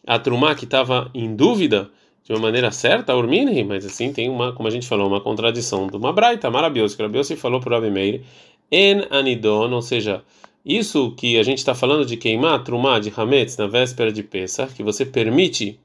a 0.04 0.18
trumá 0.18 0.54
que 0.56 0.64
estava 0.64 1.08
em 1.14 1.36
dúvida 1.36 1.90
de 2.24 2.32
uma 2.32 2.40
maneira 2.40 2.72
certa, 2.72 3.14
urmini, 3.14 3.62
mas 3.62 3.86
assim 3.86 4.12
tem 4.12 4.28
uma, 4.28 4.52
como 4.52 4.66
a 4.68 4.70
gente 4.72 4.86
falou, 4.86 5.06
uma 5.06 5.20
contradição 5.20 5.86
de 5.86 5.96
uma 5.96 6.12
braita 6.12 6.50
maravilhosa, 6.50 6.96
que 6.96 7.02
Rabiose 7.02 7.36
falou 7.36 7.60
para 7.60 7.70
o 7.70 7.80
Rabi 7.80 7.90
Meir, 7.90 8.22
en 8.70 9.06
anidon, 9.10 9.70
ou 9.70 9.80
seja, 9.80 10.24
isso 10.64 11.12
que 11.12 11.38
a 11.38 11.42
gente 11.44 11.58
está 11.58 11.74
falando 11.74 12.04
de 12.04 12.16
queimar 12.16 12.64
trumá 12.64 12.98
de 12.98 13.12
hametz 13.16 13.56
na 13.56 13.68
véspera 13.68 14.10
de 14.10 14.24
Pesach, 14.24 14.74
que 14.74 14.82
você 14.82 15.06
permite 15.06 15.78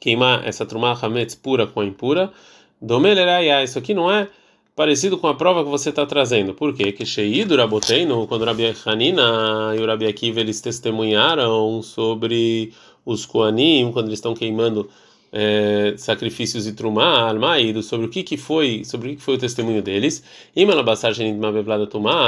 queimar 0.00 0.48
essa 0.48 0.64
trumá 0.64 0.98
hametz 1.00 1.34
pura 1.34 1.66
com 1.66 1.80
a 1.80 1.84
impura, 1.84 2.32
domeleraya, 2.80 3.62
isso 3.62 3.78
aqui 3.78 3.92
não 3.92 4.10
é 4.10 4.28
parecido 4.74 5.18
com 5.18 5.26
a 5.26 5.34
prova 5.34 5.62
que 5.62 5.68
você 5.68 5.90
está 5.90 6.06
trazendo. 6.06 6.54
Por 6.54 6.74
quê? 6.74 6.90
Que 6.90 7.04
Sheido 7.04 7.54
Raboteino, 7.54 8.26
quando 8.26 8.46
Rabi 8.46 8.74
Hanina 8.86 9.74
e 9.76 9.80
o 9.82 9.86
Rabi 9.86 10.06
Akiva 10.06 10.40
eles 10.40 10.60
testemunharam 10.62 11.82
sobre 11.82 12.72
os 13.04 13.26
Koanim, 13.26 13.90
quando 13.92 14.06
eles 14.06 14.18
estão 14.18 14.32
queimando 14.32 14.88
é, 15.32 15.94
sacrifícios 15.96 16.66
e 16.66 16.72
trumá, 16.72 17.28
almaído, 17.28 17.82
sobre 17.82 18.06
o 18.06 18.08
que 18.08 18.22
que 18.22 18.36
foi, 18.36 18.82
sobre 18.84 19.12
o 19.12 19.16
que 19.16 19.22
foi 19.22 19.34
o 19.34 19.38
testemunho 19.38 19.82
deles. 19.82 20.24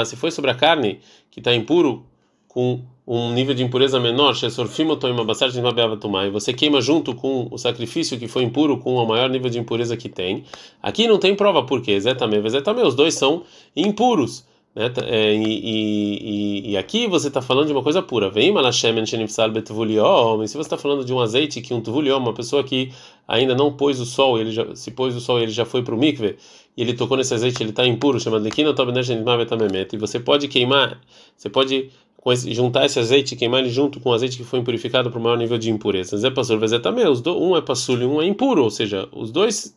Se 0.04 0.16
foi 0.16 0.30
sobre 0.30 0.50
a 0.50 0.54
carne 0.54 1.00
que 1.30 1.40
está 1.40 1.54
impuro 1.54 2.04
com 2.52 2.80
um 3.06 3.32
nível 3.32 3.54
de 3.54 3.62
impureza 3.62 3.98
menor, 3.98 4.36
e 4.36 6.30
você 6.30 6.52
queima 6.52 6.80
junto 6.80 7.14
com 7.14 7.48
o 7.50 7.58
sacrifício 7.58 8.18
que 8.18 8.28
foi 8.28 8.42
impuro 8.42 8.78
com 8.78 8.94
o 8.94 9.08
maior 9.08 9.30
nível 9.30 9.50
de 9.50 9.58
impureza 9.58 9.96
que 9.96 10.08
tem. 10.08 10.44
Aqui 10.82 11.08
não 11.08 11.18
tem 11.18 11.34
prova 11.34 11.64
por 11.64 11.80
quê, 11.80 11.98
Zetame, 11.98 12.48
Zetame, 12.48 12.82
os 12.82 12.94
dois 12.94 13.14
são 13.14 13.42
impuros. 13.74 14.44
Né? 14.74 14.90
É, 15.06 15.34
e, 15.34 15.44
e, 15.44 16.70
e, 16.70 16.76
aqui 16.76 17.06
você 17.06 17.28
está 17.28 17.42
falando 17.42 17.66
de 17.66 17.72
uma 17.72 17.82
coisa 17.82 18.02
pura. 18.02 18.30
Vem. 18.30 18.52
Se 18.52 20.54
você 20.54 20.60
está 20.60 20.78
falando 20.78 21.04
de 21.04 21.12
um 21.12 21.20
azeite 21.20 21.60
que 21.60 21.74
um 21.74 21.80
tuvuliom, 21.80 22.18
uma 22.18 22.32
pessoa 22.32 22.64
que 22.64 22.90
ainda 23.28 23.54
não 23.54 23.72
pôs 23.72 24.00
o 24.00 24.06
sol, 24.06 24.38
ele 24.38 24.50
já, 24.50 24.74
se 24.74 24.90
pôs 24.90 25.14
o 25.14 25.20
sol, 25.20 25.40
ele 25.40 25.52
já 25.52 25.64
foi 25.64 25.82
para 25.82 25.94
o 25.94 25.98
mikve 25.98 26.36
e 26.76 26.82
ele 26.82 26.94
tocou 26.94 27.18
nesse 27.18 27.34
azeite, 27.34 27.62
ele 27.62 27.70
está 27.70 27.86
impuro, 27.86 28.18
chamado 28.18 28.48
E 28.48 29.96
você 29.98 30.18
pode 30.18 30.48
queimar, 30.48 30.98
você 31.36 31.50
pode 31.50 31.90
juntar 32.36 32.86
esse 32.86 32.98
azeite, 32.98 33.34
queimar 33.34 33.60
ele 33.60 33.70
junto 33.70 33.98
com 33.98 34.10
o 34.10 34.12
azeite 34.12 34.36
que 34.36 34.44
foi 34.44 34.60
impurificado 34.60 35.10
para 35.10 35.18
o 35.18 35.22
maior 35.22 35.36
nível 35.36 35.58
de 35.58 35.70
impureza. 35.70 36.16
Zé 36.16 36.30
passou, 36.30 36.58
mas 36.58 36.72
é 36.72 36.78
também 36.78 37.06
os 37.06 37.20
do, 37.20 37.36
um 37.36 37.56
é 37.56 37.60
passul 37.60 37.98
e 38.00 38.04
um 38.04 38.22
é 38.22 38.26
impuro, 38.26 38.62
ou 38.62 38.70
seja, 38.70 39.08
os 39.12 39.32
dois 39.32 39.76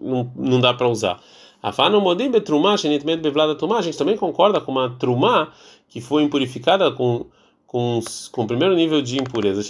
não, 0.00 0.30
não 0.34 0.60
dá 0.60 0.72
para 0.72 0.88
usar. 0.88 1.20
Afano 1.62 2.00
modim 2.00 2.30
betrumá, 2.30 2.76
shenitmet 2.76 3.20
bevlada 3.20 3.54
tumá. 3.54 3.78
A 3.78 3.82
gente 3.82 3.96
também 3.96 4.16
concorda 4.16 4.60
com 4.60 4.72
uma 4.72 4.90
trumá 4.90 5.52
que 5.88 6.00
foi 6.00 6.22
impurificada 6.22 6.90
com 6.90 7.26
com, 7.72 8.00
com 8.30 8.42
o 8.42 8.46
primeiro 8.46 8.76
nível 8.76 9.00
de 9.00 9.18
impureza. 9.18 9.62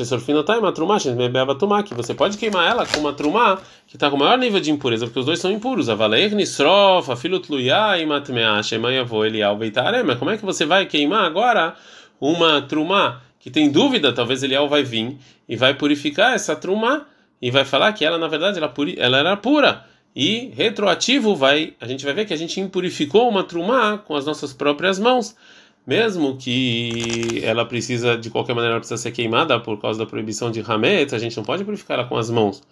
Tumá, 1.56 1.84
que 1.84 1.94
você 1.94 2.12
pode 2.12 2.36
queimar 2.36 2.68
ela 2.68 2.84
com 2.84 2.98
uma 2.98 3.12
trumá 3.12 3.60
que 3.86 3.94
está 3.94 4.10
com 4.10 4.16
o 4.16 4.18
maior 4.18 4.36
nível 4.36 4.58
de 4.58 4.72
impureza, 4.72 5.06
porque 5.06 5.20
os 5.20 5.26
dois 5.26 5.38
são 5.38 5.52
impuros. 5.52 5.86
E 5.86 5.92
como 10.18 10.30
é 10.30 10.36
que 10.36 10.44
você 10.44 10.66
vai 10.66 10.84
queimar 10.86 11.24
agora 11.24 11.76
uma 12.22 12.62
trumá 12.62 13.20
que 13.40 13.50
tem 13.50 13.68
dúvida, 13.68 14.12
talvez 14.12 14.44
Elial 14.44 14.68
vai 14.68 14.84
vir 14.84 15.18
e 15.48 15.56
vai 15.56 15.74
purificar 15.74 16.34
essa 16.34 16.54
trumá 16.54 17.04
e 17.40 17.50
vai 17.50 17.64
falar 17.64 17.92
que 17.92 18.04
ela 18.04 18.16
na 18.16 18.28
verdade 18.28 18.58
ela, 18.58 18.68
puri, 18.68 18.94
ela 18.96 19.18
era 19.18 19.36
pura. 19.36 19.84
E 20.14 20.52
retroativo 20.54 21.34
vai 21.34 21.74
a 21.80 21.86
gente 21.88 22.04
vai 22.04 22.14
ver 22.14 22.24
que 22.24 22.32
a 22.32 22.36
gente 22.36 22.60
impurificou 22.60 23.28
uma 23.28 23.42
trumá 23.42 23.98
com 23.98 24.14
as 24.14 24.24
nossas 24.24 24.52
próprias 24.52 25.00
mãos. 25.00 25.34
Mesmo 25.84 26.36
que 26.36 27.42
ela 27.42 27.64
precisa 27.64 28.16
de 28.16 28.30
qualquer 28.30 28.54
maneira 28.54 28.78
precisa 28.78 29.02
ser 29.02 29.10
queimada 29.10 29.58
por 29.58 29.80
causa 29.80 29.98
da 29.98 30.06
proibição 30.06 30.48
de 30.48 30.60
Hamet, 30.60 31.12
a 31.12 31.18
gente 31.18 31.36
não 31.36 31.42
pode 31.42 31.64
purificar 31.64 31.98
ela 31.98 32.08
com 32.08 32.16
as 32.16 32.30
mãos. 32.30 32.62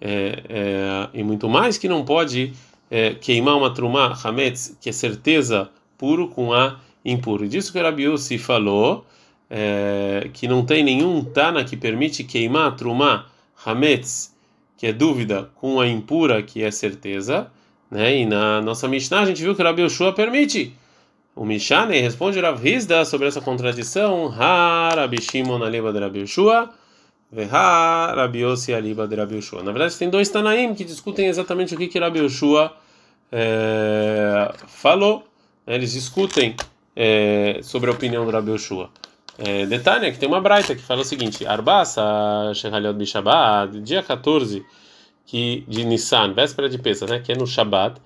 É, 0.00 0.44
é, 0.48 1.08
e 1.12 1.24
muito 1.24 1.48
mais 1.48 1.76
que 1.76 1.88
não 1.88 2.04
pode 2.04 2.52
é, 2.88 3.14
queimar 3.14 3.56
uma 3.56 3.74
trumá 3.74 4.16
Hamet 4.22 4.76
que 4.80 4.88
é 4.88 4.92
certeza 4.92 5.68
puro 5.98 6.28
com 6.28 6.52
a 6.52 6.78
impuro. 7.04 7.48
Disso 7.48 7.72
que 7.72 7.78
o 7.78 7.82
Rabiusi 7.82 8.38
falou 8.38 9.04
é, 9.50 10.28
que 10.32 10.48
não 10.48 10.64
tem 10.64 10.82
nenhum 10.82 11.24
Tana 11.24 11.64
que 11.64 11.76
permite 11.76 12.24
queimar 12.24 12.76
trumá 12.76 13.26
Hametz 13.64 14.32
que 14.82 14.88
é 14.88 14.92
dúvida, 14.92 15.48
com 15.54 15.80
a 15.80 15.86
impura, 15.86 16.42
que 16.42 16.60
é 16.60 16.68
certeza, 16.72 17.46
né? 17.88 18.16
E 18.16 18.26
na 18.26 18.60
nossa 18.60 18.88
Mishnah 18.88 19.20
a 19.20 19.26
gente 19.26 19.40
viu 19.40 19.54
que 19.54 19.62
o 19.62 19.64
Rabi 19.64 19.82
Yoshua 19.82 20.12
permite. 20.12 20.74
O 21.36 21.44
Mishane 21.44 22.00
responde 22.00 22.40
Rav 22.40 22.66
Hizda 22.66 23.04
sobre 23.04 23.28
essa 23.28 23.40
contradição. 23.40 24.34
Ha 24.36 24.90
Rabi 24.96 25.22
Shimon 25.22 25.62
aliba 25.62 25.92
de 25.92 26.00
Rabi 26.00 26.18
Yoshua, 26.22 26.68
veha 27.30 28.12
Rabi 28.12 28.40
Yossi 28.40 28.74
aliba 28.74 29.06
de 29.06 29.14
Rabi 29.14 29.36
Yoshua. 29.36 29.62
Na 29.62 29.70
verdade, 29.70 29.96
tem 29.96 30.10
dois 30.10 30.28
Tanaim 30.28 30.74
que 30.74 30.82
discutem 30.82 31.28
exatamente 31.28 31.76
o 31.76 31.78
que 31.78 31.86
que 31.86 32.00
Rabi 32.00 32.18
é, 33.30 34.52
falou. 34.66 35.22
Eles 35.64 35.92
discutem 35.92 36.56
é, 36.94 37.60
sobre 37.62 37.90
a 37.90 37.92
opinião 37.92 38.24
do 38.24 38.30
Rabi 38.30 38.50
Yoshua. 38.50 38.90
É, 39.38 39.66
detalhe 39.66 40.12
que 40.12 40.18
tem 40.18 40.28
uma 40.28 40.40
braita 40.40 40.74
que 40.74 40.82
fala 40.82 41.00
o 41.00 41.04
seguinte: 41.04 41.46
Arbasa 41.46 42.02
Shehaliot 42.54 42.96
Bishabat, 42.98 43.80
dia 43.80 44.02
14 44.02 44.64
que, 45.24 45.64
de 45.66 45.84
Nissan, 45.84 46.34
véspera 46.34 46.68
de 46.68 46.78
Pesach, 46.78 47.10
né, 47.10 47.20
que 47.20 47.32
é 47.32 47.36
no 47.36 47.46
Shabat, 47.46 48.00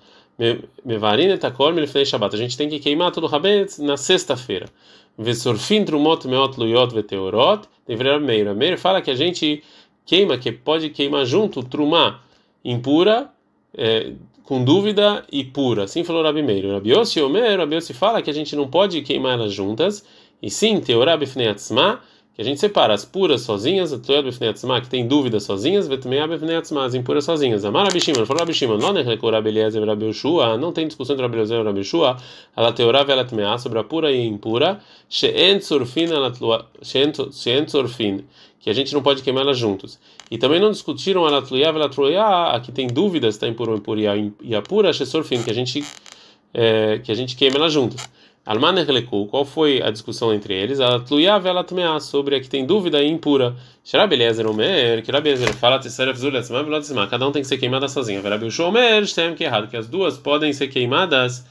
Mevarin 0.85 1.29
etakol 1.29 1.73
melifnei 1.73 2.05
Shabat. 2.05 2.35
A 2.35 2.37
gente 2.37 2.55
tem 2.55 2.69
que 2.69 2.79
queimar 2.79 3.11
todo 3.11 3.23
o 3.23 3.27
Rabet 3.27 3.81
na 3.81 3.97
sexta-feira. 3.97 4.67
Vesorfin 5.17 5.83
trumot 5.83 6.27
meot 6.27 6.59
luyot 6.59 6.93
veteorot. 6.93 7.67
Deveria 7.87 8.19
Meir. 8.19 8.53
Meir 8.53 8.77
fala 8.77 9.01
que 9.01 9.09
a 9.09 9.15
gente 9.15 9.63
queima, 10.05 10.37
que 10.37 10.51
pode 10.51 10.91
queimar 10.91 11.25
junto 11.25 11.63
trumá 11.63 12.21
impura, 12.63 13.29
é, 13.75 14.13
com 14.47 14.63
dúvida 14.63 15.25
e 15.29 15.43
pura. 15.43 15.83
Assim 15.83 16.05
falou 16.05 16.23
Rabi 16.23 16.41
Meir. 16.41 16.71
Rabi 16.71 16.91
Yossi 16.91 17.21
Omer, 17.21 17.59
Rabi 17.59 17.75
Yossi 17.75 17.93
fala 17.93 18.21
que 18.21 18.29
a 18.29 18.33
gente 18.33 18.55
não 18.55 18.65
pode 18.65 19.01
queimar 19.01 19.33
elas 19.33 19.51
juntas 19.51 20.05
e 20.41 20.49
sim, 20.49 20.79
teorá 20.79 21.17
bifneatzma, 21.17 21.99
que 22.33 22.41
a 22.41 22.45
gente 22.45 22.57
separa 22.57 22.93
as 22.93 23.03
puras 23.03 23.41
sozinhas, 23.41 23.91
a 23.91 23.99
teorá 23.99 24.21
bifneatzma, 24.21 24.79
que 24.79 24.87
tem 24.87 25.05
dúvidas 25.05 25.43
sozinhas, 25.43 25.85
vetmeá 25.85 26.25
bifneatzma, 26.25 26.85
as 26.85 26.93
impuras 26.93 27.25
sozinhas. 27.25 27.65
Amar 27.65 27.87
Abishimon, 27.87 28.25
falou 28.25 28.41
Abishimon, 28.41 28.77
não 28.77 28.93
neclecou 28.93 29.29
Rabi 29.31 29.49
Eliezer 29.49 29.85
Rabi 29.85 30.05
Yoshua, 30.05 30.57
não 30.57 30.71
tem 30.71 30.87
discussão 30.87 31.15
entre 31.15 31.25
Rabi 31.25 31.39
Eliezer 31.39 31.59
e 31.59 31.63
Rabi 31.63 31.79
Yoshua, 31.79 32.15
ela 32.55 32.71
teorá 32.71 33.03
velatmeá, 33.03 33.57
sobre 33.57 33.79
a 33.79 33.83
pura 33.83 34.13
e 34.13 34.25
impura, 34.25 34.79
she'en 35.09 35.59
surfin, 35.59 36.07
she'en 36.81 37.67
surfin, 37.67 38.23
que 38.59 38.69
a 38.69 38.73
gente 38.73 38.93
não 38.93 39.01
pode 39.01 39.21
queimar 39.21 39.43
elas 39.43 39.57
juntos. 39.57 39.99
E 40.29 40.37
também 40.37 40.59
não 40.59 40.71
discutiram 40.71 41.25
a 41.25 41.29
latluya, 41.29 41.71
velatluya, 41.71 42.23
a 42.23 42.59
que 42.59 42.71
tem 42.71 42.87
dúvidas, 42.87 43.35
está 43.35 43.47
impura 43.47 43.71
ou 43.71 43.77
impura, 43.77 44.01
e 44.41 44.55
a 44.55 44.61
pura, 44.61 44.91
she'surfin, 44.91 45.43
que 45.43 45.51
a 45.51 45.53
gente 45.53 45.83
é, 46.53 46.99
que 46.99 47.11
a 47.11 47.15
gente 47.15 47.35
queima 47.35 47.57
elas 47.57 47.73
juntas. 47.73 48.09
Almaner 48.47 48.89
Leku, 48.89 49.27
qual 49.27 49.43
foi 49.43 49.81
a 49.81 49.91
discussão 49.91 50.33
entre 50.33 50.53
eles? 50.53 50.79
A 50.79 50.99
Tluya 50.99 51.37
vela 51.37 51.65
Tmea, 51.65 51.99
sobre 51.99 52.37
a 52.37 52.39
que 52.39 52.49
tem 52.49 52.65
dúvida 52.65 53.03
e 53.03 53.07
impura. 53.07 53.53
Sharabi 53.83 54.15
Eliezer 54.15 54.47
Omer, 54.47 55.03
que 55.03 55.11
Rabi 55.11 55.31
Eliezer 55.31 55.53
fala, 55.55 55.81
cada 57.09 57.27
um 57.27 57.31
tem 57.33 57.41
que 57.41 57.47
ser 57.47 57.57
queimada 57.57 57.89
sozinha. 57.89 58.21
Rabi 58.21 58.45
Ushua 58.45 58.67
Omer, 58.67 59.13
tem 59.13 59.35
que 59.35 59.43
errado, 59.43 59.67
que 59.67 59.75
as 59.75 59.89
duas 59.89 60.17
podem 60.17 60.53
ser 60.53 60.69
queimadas 60.69 61.45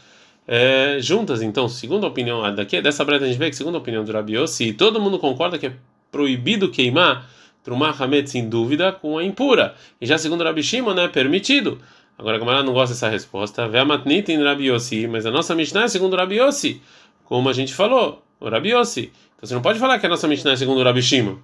é, 0.48 0.96
juntas. 0.98 1.42
Então, 1.42 1.68
segundo 1.68 2.04
a 2.04 2.08
opinião 2.08 2.54
daqui, 2.54 2.80
dessa 2.80 3.04
breta 3.04 3.26
a 3.26 3.28
gente 3.28 3.38
vê 3.38 3.50
que, 3.50 3.56
segundo 3.56 3.74
a 3.74 3.78
opinião 3.78 4.02
do 4.02 4.10
Rabi 4.10 4.34
Yossi, 4.34 4.72
todo 4.72 4.98
mundo 4.98 5.18
concorda 5.18 5.58
que 5.58 5.66
é 5.66 5.72
proibido 6.16 6.70
queimar 6.70 7.28
Trumah 7.62 7.94
Hametz 7.98 8.30
sem 8.30 8.48
dúvida 8.48 8.90
com 8.90 9.18
a 9.18 9.24
impura. 9.24 9.74
E 10.00 10.06
já 10.06 10.16
segundo 10.16 10.42
Rabi 10.42 10.62
Shimon, 10.62 10.98
é 10.98 11.08
permitido. 11.08 11.78
Agora 12.16 12.36
a 12.36 12.38
Gamara 12.38 12.62
não 12.62 12.72
gosta 12.72 12.94
dessa 12.94 13.08
resposta. 13.08 13.68
Ve'amatnit 13.68 14.32
em 14.32 14.42
Rabi 14.42 14.68
Yossi, 14.68 15.06
mas 15.06 15.26
a 15.26 15.30
nossa 15.30 15.54
Mishnah 15.54 15.84
é 15.84 15.88
segundo 15.88 16.16
Rabi 16.16 16.36
Yossi, 16.36 16.80
como 17.24 17.50
a 17.50 17.52
gente 17.52 17.74
falou, 17.74 18.22
o 18.40 18.48
Rabi 18.48 18.70
Yossi. 18.70 19.12
Então 19.36 19.46
você 19.46 19.54
não 19.54 19.60
pode 19.60 19.78
falar 19.78 19.98
que 19.98 20.06
a 20.06 20.08
nossa 20.08 20.26
Mishnah 20.26 20.52
é 20.52 20.56
segundo 20.56 20.82
Rabi 20.82 21.02
Shimon. 21.02 21.36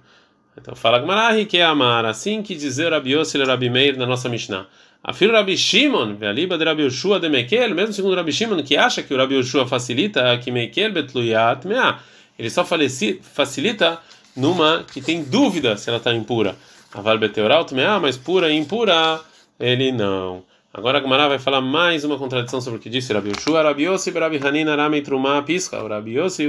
Então 0.57 0.75
fala 0.75 0.97
Gamara, 0.97 1.45
que 1.45 1.59
é 1.59 1.63
amar, 1.63 2.05
assim 2.05 2.41
que 2.41 2.55
dizer 2.55 2.91
Rabi 2.91 3.11
Yossi 3.11 3.37
e 3.37 3.43
Rabi 3.43 3.69
Meir 3.69 3.95
na 3.95 4.07
nossa 4.07 4.27
Mishnah. 4.27 4.65
A 5.03 5.13
filha 5.13 5.33
Rabi 5.33 5.55
Shimon, 5.55 6.15
ve'aliba 6.15 6.57
de 6.57 6.63
Rabi 6.63 6.83
Yoshua 6.83 7.19
de 7.19 7.29
Mekel, 7.29 7.75
mesmo 7.75 7.93
segundo 7.93 8.15
Rabi 8.15 8.31
Shimon, 8.31 8.63
que 8.63 8.75
acha 8.75 9.03
que 9.03 9.13
o 9.13 9.17
Rabi 9.17 9.35
Yoshua 9.35 9.67
facilita 9.67 10.35
que 10.37 10.49
Mekel 10.49 10.91
betluyat 10.93 11.67
mea. 11.67 11.99
Ele 12.39 12.49
só 12.49 12.65
facilita 12.65 14.01
numa 14.35 14.83
que 14.83 15.01
tem 15.01 15.23
dúvida 15.23 15.77
se 15.77 15.89
ela 15.89 15.97
está 15.97 16.13
impura. 16.13 16.55
Aval 16.93 17.17
beteoral 17.17 17.65
mea, 17.71 17.99
mas 17.99 18.17
pura 18.17 18.51
e 18.51 18.57
impura, 18.57 19.19
ele 19.59 19.91
não. 19.91 20.43
Agora 20.73 20.97
a 20.97 21.01
Gemara 21.01 21.27
vai 21.27 21.39
falar 21.39 21.61
mais 21.61 22.03
uma 22.03 22.17
contradição 22.17 22.59
sobre 22.59 22.79
o 22.79 22.81
que 22.81 22.89
disse 22.89 23.13
Rabi 23.13 23.29
Yoshua, 23.29 23.61
Rabi 23.61 23.83
Yossi, 23.83 24.09
Rabi 24.11 24.39
Hanina, 24.43 24.75
Rami 24.75 25.01
Trumá, 25.01 25.41
Pisca. 25.43 25.79
Rabi 25.87 26.17
Yossi 26.17 26.47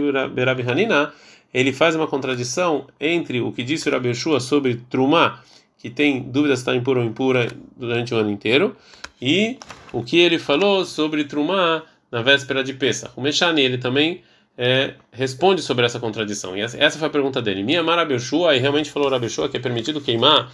Hanina, 0.67 1.13
ele 1.53 1.73
faz 1.73 1.95
uma 1.95 2.07
contradição 2.07 2.87
entre 2.99 3.41
o 3.41 3.53
que 3.53 3.63
disse 3.63 3.89
o 3.89 3.93
Rabi 3.93 4.09
Yoshua 4.09 4.41
sobre 4.41 4.77
Trumá, 4.89 5.43
que 5.79 5.91
tem 5.91 6.23
dúvidas 6.23 6.61
se 6.61 6.63
está 6.63 6.75
impura 6.75 7.01
ou 7.01 7.07
impura 7.07 7.49
durante 7.77 8.15
o 8.15 8.17
ano 8.17 8.31
inteiro, 8.31 8.75
e 9.21 9.59
o 9.93 10.03
que 10.03 10.19
ele 10.19 10.39
falou 10.39 10.87
sobre 10.87 11.25
Trumá 11.25 11.83
na 12.11 12.23
véspera 12.23 12.65
de 12.65 12.73
Pesach. 12.73 13.13
O 13.17 13.21
Meshani, 13.21 13.61
ele 13.61 13.77
também 13.77 14.23
é, 14.57 14.95
responde 15.13 15.63
sobre 15.63 15.85
essa 15.85 15.99
contradição. 15.99 16.57
E 16.57 16.61
essa, 16.61 16.99
foi 16.99 17.09
a 17.09 17.11
pergunta 17.11 17.43
dele. 17.43 17.63
Minha 17.63 17.83
Marabeshua, 17.83 18.55
e 18.57 18.59
realmente 18.59 18.91
falou 18.91 19.11
Rabeshua 19.11 19.49
que 19.49 19.57
é 19.57 19.61
permitido 19.61 20.01
queimar 20.01 20.53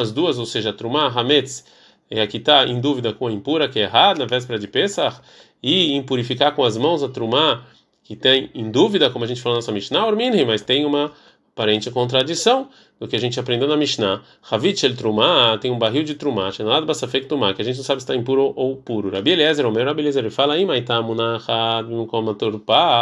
as 0.00 0.12
duas, 0.12 0.38
ou 0.38 0.46
seja, 0.46 0.72
Trumá, 0.72 1.06
Hametz, 1.08 1.64
e 2.10 2.18
aqui 2.20 2.38
está 2.38 2.66
em 2.66 2.80
dúvida 2.80 3.12
com 3.12 3.26
a 3.26 3.32
impura, 3.32 3.68
que 3.68 3.78
é 3.78 3.82
errado, 3.82 4.18
na 4.18 4.26
véspera 4.26 4.58
de 4.58 4.66
Pesach, 4.66 5.20
e 5.62 5.94
impurificar 5.94 6.54
com 6.54 6.64
as 6.64 6.76
mãos 6.76 7.02
a 7.02 7.08
Trumá, 7.08 7.64
que 8.02 8.16
tem 8.16 8.50
em 8.54 8.70
dúvida, 8.70 9.10
como 9.10 9.24
a 9.24 9.28
gente 9.28 9.42
falou 9.42 9.56
na 9.56 9.58
nossa 9.58 9.72
Mishnah, 9.72 10.10
mas 10.46 10.62
tem 10.62 10.86
uma 10.86 11.12
aparente 11.58 11.90
contradição 11.90 12.68
do 13.00 13.08
que 13.08 13.16
a 13.16 13.18
gente 13.18 13.38
aprendeu 13.40 13.66
na 13.66 13.76
Mishnah. 13.76 14.22
Havit 14.48 14.86
el 14.86 14.96
Trumá, 14.96 15.58
tem 15.58 15.72
um 15.72 15.78
barril 15.78 16.04
de 16.04 16.14
Trumá, 16.14 16.52
Shenad 16.52 16.86
Basafek 16.86 17.26
Trumá, 17.26 17.52
que 17.52 17.60
a 17.60 17.64
gente 17.64 17.78
não 17.78 17.84
sabe 17.84 18.00
se 18.00 18.04
está 18.04 18.14
impuro 18.14 18.52
ou 18.54 18.76
puro. 18.76 19.10
Rabi 19.10 19.32
Eliezer, 19.32 19.66
o 19.66 19.72
meu 19.72 19.84
Rabi 19.84 20.02
Eliezer, 20.02 20.22
ele 20.22 20.30
fala, 20.30 20.54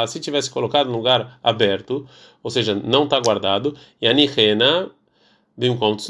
se 0.08 0.20
tivesse 0.20 0.50
colocado 0.50 0.88
no 0.88 0.96
lugar 0.96 1.38
aberto, 1.44 2.06
ou 2.42 2.50
seja, 2.50 2.74
não 2.74 3.04
está 3.04 3.20
guardado, 3.20 3.76
e 4.00 4.08
a 4.08 4.12
Nihena, 4.14 4.90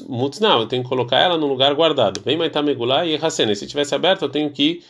Mutznau, 0.08 0.60
eu 0.60 0.66
tenho 0.66 0.84
que 0.84 0.88
colocar 0.88 1.18
ela 1.18 1.36
no 1.36 1.46
lugar 1.46 1.74
guardado. 1.74 2.20
Vem 2.24 2.36
Maitá 2.36 2.62
Megulá 2.62 3.04
e 3.04 3.16
Hasene, 3.16 3.56
se 3.56 3.66
tivesse 3.66 3.94
aberto, 3.94 4.22
eu 4.22 4.28
tenho 4.28 4.50
que 4.50 4.82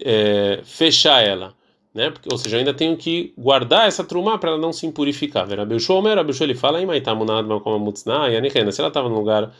é, 0.00 0.60
fechar 0.64 1.22
ela 1.22 1.54
né? 1.94 2.10
Porque, 2.10 2.28
ou 2.30 2.36
seja, 2.36 2.56
ainda 2.56 2.74
tenho 2.74 2.96
que 2.96 3.32
guardar 3.38 3.86
essa 3.86 4.02
trumá 4.02 4.36
para 4.36 4.50
ela 4.50 4.58
não 4.58 4.72
se 4.72 4.84
impurificar. 4.84 5.46
Ver 5.46 5.60
Abishua, 5.60 5.96
Omer, 5.96 6.18
Abishua, 6.18 6.44
ele 6.44 6.54
fala, 6.54 6.80
se 6.80 8.80
ela 8.80 8.88
estava 8.88 9.08
no 9.08 9.14
lugar 9.14 9.54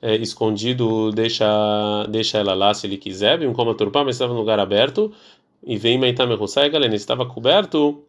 é, 0.00 0.14
escondido, 0.16 1.10
deixa, 1.10 2.06
deixa 2.08 2.38
ela 2.38 2.54
lá 2.54 2.72
se 2.72 2.86
ele 2.86 2.96
quiser, 2.96 3.38
vem 3.38 3.52
como 3.52 3.74
turpá, 3.74 4.04
mas 4.04 4.14
estava 4.14 4.32
no 4.32 4.38
lugar 4.38 4.60
aberto, 4.60 5.12
e 5.66 5.76
vem 5.76 5.98
Maitame 5.98 6.34
Husai, 6.34 6.70
galera, 6.70 6.94
estava 6.94 7.26
coberto, 7.26 8.02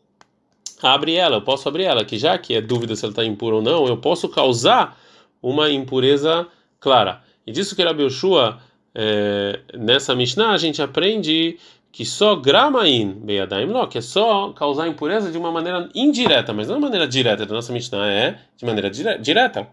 abre 0.82 1.16
ela, 1.16 1.38
eu 1.38 1.42
posso 1.42 1.68
abrir 1.68 1.84
ela, 1.84 2.06
que 2.06 2.18
já 2.18 2.38
que 2.38 2.54
é 2.54 2.62
dúvida 2.62 2.96
se 2.96 3.04
ela 3.04 3.12
está 3.12 3.26
impura 3.26 3.56
ou 3.56 3.62
não, 3.62 3.88
eu 3.88 3.98
posso 3.98 4.30
causar 4.30 4.98
uma 5.42 5.70
impureza 5.70 6.48
clara. 6.80 7.22
E 7.46 7.52
disso 7.52 7.76
que 7.76 7.82
era 7.82 7.92
Yoshua, 7.92 8.60
é, 8.94 9.60
nessa 9.74 10.16
Mishnah, 10.16 10.52
a 10.52 10.58
gente 10.58 10.82
aprende 10.82 11.58
que 11.92 12.06
só 12.06 12.36
gramain 12.36 13.12
beyadaim 13.24 13.66
lo, 13.66 13.88
que 13.88 13.98
é 13.98 14.02
só 14.02 14.54
causar 14.54 14.88
impureza 14.88 15.32
de 15.32 15.38
uma 15.38 15.52
maneira 15.52 15.90
indireta, 15.94 16.54
mas 16.54 16.68
não 16.68 16.76
de 16.76 16.82
maneira 16.82 17.08
direta. 17.08 17.46
Da 17.46 17.54
nossa 17.54 17.74
Mishnah 17.74 18.08
é 18.08 18.40
de 18.56 18.66
maneira 18.66 18.90
dire 18.90 19.18
direta. 19.18 19.68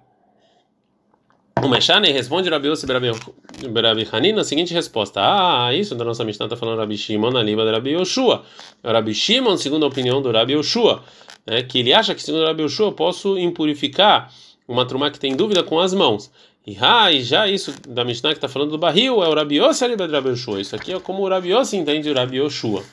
O 1.63 1.69
Meshane 1.69 2.13
responde 2.13 2.49
Rabi 2.49 2.69
Yossi 2.69 2.87
Rabi 2.87 4.09
Hanin 4.13 4.33
na 4.33 4.45
seguinte 4.45 4.73
resposta: 4.73 5.21
Ah, 5.21 5.75
isso 5.75 5.95
da 5.95 6.05
nossa 6.05 6.25
Mishnah 6.25 6.47
está 6.47 6.57
falando 6.57 6.79
Rabi 6.79 6.97
Shimon 6.97 7.31
na 7.31 7.43
língua 7.43 7.65
de 7.65 7.73
Rabi 7.73 7.91
Yoshua. 7.91 8.45
Rabi 8.85 9.15
Shimon, 9.15 9.57
segundo 9.57 9.85
a 9.85 9.89
opinião 9.89 10.23
do 10.23 10.31
Rabi 10.31 10.53
Yoshua, 10.53 11.03
né, 11.47 11.63
que 11.63 11.81
ele 11.81 11.93
acha 11.93 12.15
que 12.15 12.23
segundo 12.23 12.45
Rabi 12.45 12.63
Yoshua 12.63 12.89
eu 12.89 12.93
posso 12.93 13.39
impurificar 13.39 14.33
uma 14.69 14.87
trumá 14.87 15.11
que 15.11 15.19
tem 15.19 15.35
dúvida 15.35 15.63
com 15.63 15.81
as 15.81 15.93
mãos. 15.93 16.31
E, 16.69 16.77
ah, 16.83 17.11
e 17.11 17.23
já 17.23 17.49
isso 17.49 17.73
da 17.89 18.05
Mishnah 18.05 18.33
que 18.33 18.37
está 18.37 18.47
falando 18.47 18.73
do 18.73 18.77
barril 18.77 19.25
é 19.25 19.29
o 19.29 19.35
Rabi 19.35 19.57
Yossi 19.57 19.87
ali 19.87 19.97
do 19.97 20.07
Rabi 20.07 20.29
Yoshua. 20.29 20.61
Isso 20.61 20.77
aqui 20.77 20.93
é 20.93 21.01
como 21.01 21.23
o 21.23 21.29
Rabi 21.29 21.49
Yossi 21.49 21.79
entende 21.79 22.11
o 22.11 22.15
Rabi 22.15 22.37
Yoshua. 22.37 22.85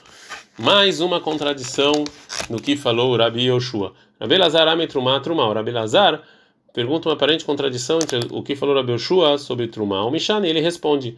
Mais 0.57 1.01
uma 1.01 1.19
contradição 1.19 1.91
no 2.49 2.57
que 2.61 2.77
falou 2.77 3.11
o 3.11 3.17
Rabi 3.17 3.47
Yoshua. 3.47 3.91
Rabi 4.17 4.37
Lazar 4.37 4.65
ame 4.69 4.87
trumá. 4.87 5.19
O 5.19 5.53
Rabi 5.53 5.71
Lazar 5.71 6.21
pergunta 6.73 7.09
uma 7.09 7.15
aparente 7.15 7.43
contradição 7.43 7.99
entre 8.01 8.21
o 8.31 8.41
que 8.41 8.55
falou 8.55 8.75
o 8.75 8.77
Rabi 8.77 8.93
Yoshua 8.93 9.37
sobre 9.37 9.67
trumá 9.67 10.05
o 10.05 10.09
Mishnah 10.09 10.47
e 10.47 10.49
ele 10.51 10.61
responde. 10.61 11.17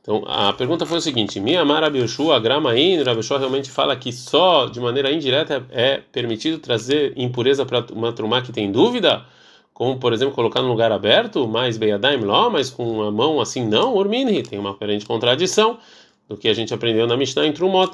Então, 0.00 0.24
a 0.26 0.54
pergunta 0.54 0.86
foi 0.86 0.96
o 0.96 1.02
seguinte: 1.02 1.38
Mi 1.38 1.56
amar 1.56 1.82
Rabi 1.82 1.98
Yoshua, 1.98 2.40
gramain, 2.40 3.02
Rabi 3.02 3.18
Yoshua 3.18 3.38
realmente 3.38 3.70
fala 3.70 3.94
que 3.94 4.12
só 4.14 4.64
de 4.64 4.80
maneira 4.80 5.12
indireta 5.12 5.62
é 5.70 6.00
permitido 6.10 6.58
trazer 6.58 7.12
impureza 7.18 7.66
para 7.66 7.84
uma 7.92 8.14
trumá 8.14 8.40
que 8.40 8.50
tem 8.50 8.72
dúvida? 8.72 9.26
Como 9.78 9.96
por 9.96 10.12
exemplo 10.12 10.34
colocar 10.34 10.60
no 10.60 10.66
lugar 10.66 10.90
aberto, 10.90 11.46
mais 11.46 11.78
beyadaim 11.78 12.22
lá, 12.22 12.50
mas 12.50 12.68
com 12.68 13.00
a 13.00 13.12
mão 13.12 13.40
assim 13.40 13.64
não, 13.64 13.94
urminhi, 13.94 14.42
tem 14.42 14.58
uma 14.58 14.70
aparente 14.70 15.06
contradição 15.06 15.78
do 16.28 16.36
que 16.36 16.48
a 16.48 16.52
gente 16.52 16.74
aprendeu 16.74 17.06
na 17.06 17.16
Mishnah 17.16 17.46
em 17.46 17.52
Trumot. 17.52 17.92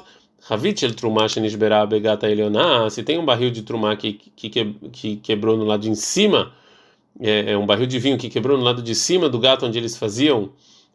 Havit 0.49 0.83
el 0.83 0.95
trumah 0.95 1.27
shenishberá 1.27 1.85
begata 1.85 2.27
elioná, 2.27 2.89
se 2.89 3.03
tem 3.03 3.19
um 3.19 3.25
barril 3.25 3.51
de 3.51 3.61
trumá 3.61 3.95
que, 3.95 4.13
que, 4.13 4.49
que 4.91 5.15
quebrou 5.17 5.55
no 5.55 5.63
lado 5.63 5.81
de 5.81 5.95
cima, 5.95 6.53
é, 7.19 7.51
é, 7.51 7.57
um 7.57 7.67
barril 7.67 7.85
de 7.85 7.99
vinho 7.99 8.17
que 8.17 8.29
quebrou 8.29 8.57
no 8.57 8.63
lado 8.63 8.81
de 8.81 8.95
cima 8.95 9.29
do 9.29 9.37
gato 9.37 9.67
onde 9.67 9.77
eles 9.77 9.95
faziam 9.95 10.49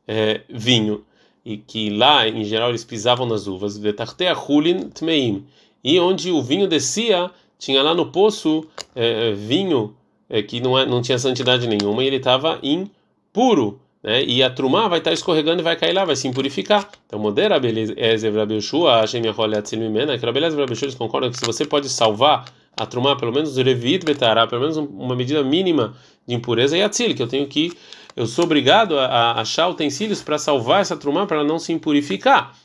é, 0.09 0.41
vinho, 0.49 1.05
e 1.45 1.57
que 1.57 1.89
lá, 1.91 2.29
em 2.29 2.43
geral, 2.43 2.71
eles 2.71 2.85
pisavam 2.85 3.27
nas 3.27 3.47
uvas, 3.47 3.79
vetartea 3.79 4.37
hulin 4.37 4.89
tmeim, 4.89 5.47
e 5.85 6.01
onde 6.01 6.33
o 6.33 6.43
vinho 6.43 6.67
descia, 6.67 7.31
tinha 7.61 7.81
lá 7.81 7.95
no 7.95 8.07
poço 8.07 8.67
é, 8.95 9.33
vinho 9.33 9.95
é, 10.31 10.43
que 10.43 10.61
não, 10.61 10.79
é, 10.79 10.87
não 10.87 11.03
tinha 11.03 11.19
santidade 11.19 11.67
nenhuma 11.67 12.03
e 12.05 12.07
ele 12.07 12.17
estava 12.17 12.61
impuro. 12.63 13.81
Né? 14.03 14.25
E 14.25 14.43
a 14.43 14.49
trumá 14.49 14.89
vai 14.89 14.99
estar 14.99 15.11
tá 15.11 15.15
escorregando 15.15 15.61
e 15.61 15.65
vai 15.65 15.77
cair 15.77 15.93
lá, 15.93 16.05
vai 16.05 16.17
se 16.17 16.29
impurificar. 16.29 16.89
Então, 17.07 17.19
modera 17.19 17.61
Ezev 17.97 18.37
Rabi 18.37 18.55
Yoshua, 18.55 19.01
Hashem 19.01 19.27
Yahol 19.27 19.53
Yatzil 19.53 19.81
Mimena, 19.81 20.17
que 20.17 20.25
Ezev 20.25 20.61
Rabi 20.61 20.79
eles 20.81 20.95
concordam 20.95 21.31
que 21.31 21.39
se 21.39 21.45
você 21.45 21.67
pode 21.67 21.89
salvar 21.89 22.45
a 22.77 22.87
trumá, 22.87 23.17
pelo 23.17 23.33
menos 23.33 23.57
Revit 23.57 24.07
Betará, 24.07 24.47
pelo 24.47 24.63
menos 24.63 24.77
uma 24.77 25.17
medida 25.17 25.43
mínima 25.43 25.95
de 26.27 26.35
impureza, 26.35 26.79
e 26.79 26.83
Atzil, 26.83 27.15
que 27.15 27.23
eu 27.23 27.27
tenho 27.27 27.47
que, 27.47 27.73
eu 28.17 28.27
sou 28.27 28.45
obrigado 28.45 28.99
a, 28.99 29.07
a 29.07 29.41
achar 29.41 29.69
utensílios 29.69 30.23
para 30.23 30.39
salvar 30.39 30.81
essa 30.81 30.97
trumá, 30.97 31.27
para 31.27 31.39
ela 31.39 31.47
não 31.47 31.59
se 31.59 31.73
impurificar. 31.73 32.57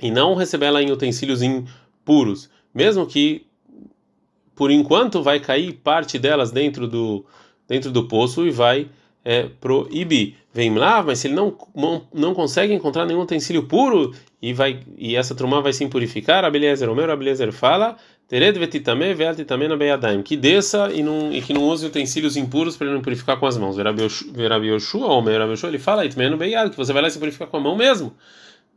E 0.00 0.10
não 0.10 0.34
receber 0.34 0.66
ela 0.66 0.82
em 0.82 0.90
utensílios 0.90 1.42
impuros. 1.42 2.48
Mesmo 2.74 3.06
que 3.06 3.47
por 4.58 4.72
enquanto 4.72 5.22
vai 5.22 5.38
cair 5.38 5.72
parte 5.72 6.18
delas 6.18 6.50
dentro 6.50 6.88
do 6.88 7.24
dentro 7.68 7.92
do 7.92 8.08
poço 8.08 8.44
e 8.44 8.50
vai 8.50 8.88
é, 9.24 9.44
proibir. 9.60 10.34
Vem 10.52 10.74
lá, 10.74 11.00
mas 11.00 11.20
se 11.20 11.28
ele 11.28 11.34
não, 11.34 11.56
não, 12.12 12.34
consegue 12.34 12.74
encontrar 12.74 13.06
nenhum 13.06 13.20
utensílio 13.20 13.62
puro 13.64 14.12
e 14.42 14.52
vai 14.52 14.80
e 14.96 15.14
essa 15.14 15.32
trumá 15.32 15.60
vai 15.60 15.72
se 15.72 15.84
impurificar, 15.84 16.44
Abeliezer, 16.44 16.90
o 16.90 16.94
meu 16.96 17.08
Abeliezer 17.08 17.52
fala, 17.52 17.96
Tered 18.26 18.58
vetitame 18.58 19.14
ve'altitame 19.14 19.68
na 19.68 19.76
beyadaim, 19.76 20.22
que 20.22 20.36
desça 20.36 20.90
e, 20.92 21.04
não, 21.04 21.32
e 21.32 21.40
que 21.40 21.54
não 21.54 21.62
use 21.62 21.86
utensílios 21.86 22.36
impuros 22.36 22.76
para 22.76 22.88
não 22.88 23.00
purificar 23.00 23.38
com 23.38 23.46
as 23.46 23.56
mãos. 23.56 23.76
Verabi 23.76 24.66
Yoshua, 24.66 25.06
o 25.06 25.22
meu 25.22 25.40
Yoshua, 25.52 25.70
ele 25.70 25.78
fala, 25.78 26.08
que 26.08 26.76
você 26.76 26.92
vai 26.92 27.02
lá 27.02 27.08
e 27.08 27.10
se 27.12 27.18
purificar 27.18 27.46
com 27.46 27.58
a 27.58 27.60
mão 27.60 27.76
mesmo. 27.76 28.12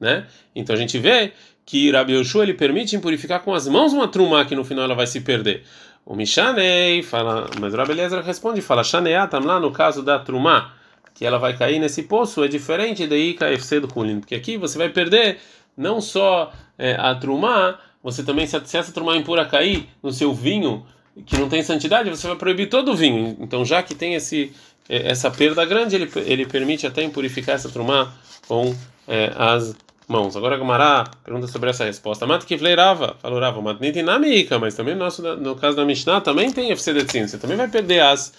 Né? 0.01 0.25
Então 0.55 0.75
a 0.75 0.79
gente 0.79 0.97
vê 0.97 1.31
que 1.65 1.91
Rabi 1.91 2.13
Yoshua 2.13 2.43
ele 2.43 2.53
permite 2.53 2.95
impurificar 2.95 3.41
com 3.41 3.53
as 3.53 3.67
mãos 3.67 3.93
uma 3.93 4.07
trumá 4.07 4.45
que 4.45 4.55
no 4.55 4.63
final 4.63 4.85
ela 4.85 4.95
vai 4.95 5.07
se 5.07 5.21
perder. 5.21 5.63
O 6.05 6.15
Mishanei 6.15 7.03
fala, 7.03 7.49
mas 7.59 7.73
Rabi 7.73 7.91
Eliezer 7.91 8.21
responde, 8.21 8.61
fala 8.61 8.83
Shaneatam 8.83 9.41
lá 9.41 9.59
no 9.59 9.71
caso 9.71 10.01
da 10.01 10.19
trumá, 10.19 10.73
que 11.13 11.25
ela 11.25 11.37
vai 11.37 11.55
cair 11.55 11.79
nesse 11.79 12.03
poço, 12.03 12.43
é 12.43 12.47
diferente 12.47 13.05
da 13.05 13.15
IKFC 13.15 13.79
do 13.79 13.87
Kulin, 13.87 14.19
porque 14.19 14.35
aqui 14.35 14.57
você 14.57 14.77
vai 14.77 14.89
perder 14.89 15.37
não 15.77 16.01
só 16.01 16.51
é, 16.77 16.95
a 16.99 17.13
trumá, 17.15 17.77
você 18.03 18.23
também, 18.23 18.47
se, 18.47 18.55
essa 18.55 18.91
trumá 18.91 19.15
impura 19.15 19.45
cair 19.45 19.87
no 20.01 20.11
seu 20.11 20.33
vinho, 20.33 20.85
que 21.25 21.37
não 21.37 21.47
tem 21.47 21.61
santidade, 21.61 22.09
você 22.09 22.27
vai 22.27 22.35
proibir 22.35 22.67
todo 22.67 22.91
o 22.91 22.95
vinho. 22.95 23.37
Então, 23.39 23.63
já 23.63 23.83
que 23.83 23.93
tem 23.93 24.15
esse 24.15 24.51
é, 24.89 25.09
essa 25.09 25.31
perda 25.31 25.63
grande, 25.65 25.95
ele, 25.95 26.11
ele 26.25 26.45
permite 26.45 26.85
até 26.85 27.01
impurificar 27.01 27.55
essa 27.55 27.69
trumá 27.69 28.13
com 28.47 28.75
é, 29.07 29.31
as 29.37 29.75
mãos. 30.11 30.35
Agora 30.35 30.57
Gumará 30.57 31.09
pergunta 31.23 31.47
sobre 31.47 31.69
essa 31.69 31.85
resposta. 31.85 32.27
Mat 32.27 32.43
que 32.43 32.57
fleirava, 32.57 33.15
falou 33.19 33.39
Rava, 33.39 33.61
mat 33.61 33.79
namika, 34.03 34.59
mas 34.59 34.75
também 34.75 34.93
no, 34.93 34.99
nosso, 34.99 35.21
no 35.37 35.55
caso 35.55 35.77
da 35.77 35.85
Mishnah 35.85 36.21
também 36.21 36.51
tem 36.51 36.71
FCDTIN. 36.71 37.27
Você 37.27 37.37
também 37.37 37.55
vai 37.55 37.69
perder 37.69 38.01
as, 38.01 38.33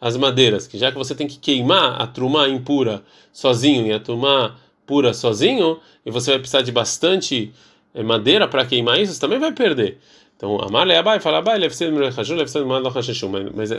as 0.00 0.16
madeiras, 0.16 0.66
que 0.66 0.76
já 0.76 0.90
que 0.90 0.98
você 0.98 1.14
tem 1.14 1.28
que 1.28 1.38
queimar 1.38 2.02
a 2.02 2.06
trumá 2.06 2.48
impura 2.48 3.02
sozinho 3.32 3.86
e 3.86 3.92
a 3.92 4.00
trumá 4.00 4.56
pura 4.84 5.14
sozinho, 5.14 5.78
e 6.04 6.10
você 6.10 6.32
vai 6.32 6.40
precisar 6.40 6.62
de 6.62 6.72
bastante 6.72 7.52
eh, 7.94 8.02
madeira 8.02 8.48
para 8.48 8.66
queimar 8.66 9.00
isso, 9.00 9.14
você 9.14 9.20
também 9.20 9.38
vai 9.38 9.52
perder. 9.52 9.98
Então, 10.36 10.60
amar 10.60 10.84
le 10.84 10.96
abai, 10.96 11.20
fala 11.20 11.38
abai, 11.38 11.56
mas 11.60 11.78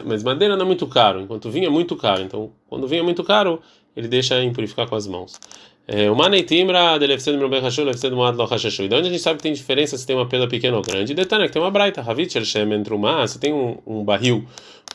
mas 0.05 0.23
madeira 0.23 0.55
não 0.55 0.63
é 0.63 0.65
muito 0.65 0.87
caro, 0.87 1.19
enquanto 1.19 1.51
vinho 1.51 1.67
é 1.67 1.69
muito 1.69 1.97
caro. 1.97 2.21
Então, 2.21 2.51
quando 2.69 2.87
vinho 2.87 3.01
é 3.01 3.03
muito 3.03 3.21
caro, 3.21 3.61
ele 3.97 4.07
deixa 4.07 4.41
impurificar 4.41 4.87
com 4.87 4.95
as 4.95 5.05
mãos. 5.05 5.37
O 5.85 6.15
Maneitimra 6.15 6.97
de 6.97 7.05
Lefsed 7.05 7.37
Mrobem 7.37 7.61
Hashul, 7.61 7.83
Lefsed 7.85 8.15
Moad 8.15 8.37
Lo 8.37 8.45
Hashashu. 8.45 8.87
De 8.87 8.95
onde 8.95 9.09
a 9.09 9.11
gente 9.11 9.21
sabe 9.21 9.37
que 9.37 9.43
tem 9.43 9.51
diferença 9.51 9.97
se 9.97 10.07
tem 10.07 10.15
uma 10.15 10.25
pedra 10.25 10.47
pequena 10.47 10.77
ou 10.77 10.81
grande? 10.81 11.13
Detalhe, 11.13 11.45
que 11.47 11.51
tem 11.51 11.61
uma 11.61 11.69
braita, 11.69 12.01
Havit 12.01 12.37
El 12.37 12.45
Shemen 12.45 12.83
Trumá, 12.83 13.27
se 13.27 13.37
tem 13.37 13.51
um, 13.51 13.77
um 13.85 14.03
barril 14.03 14.45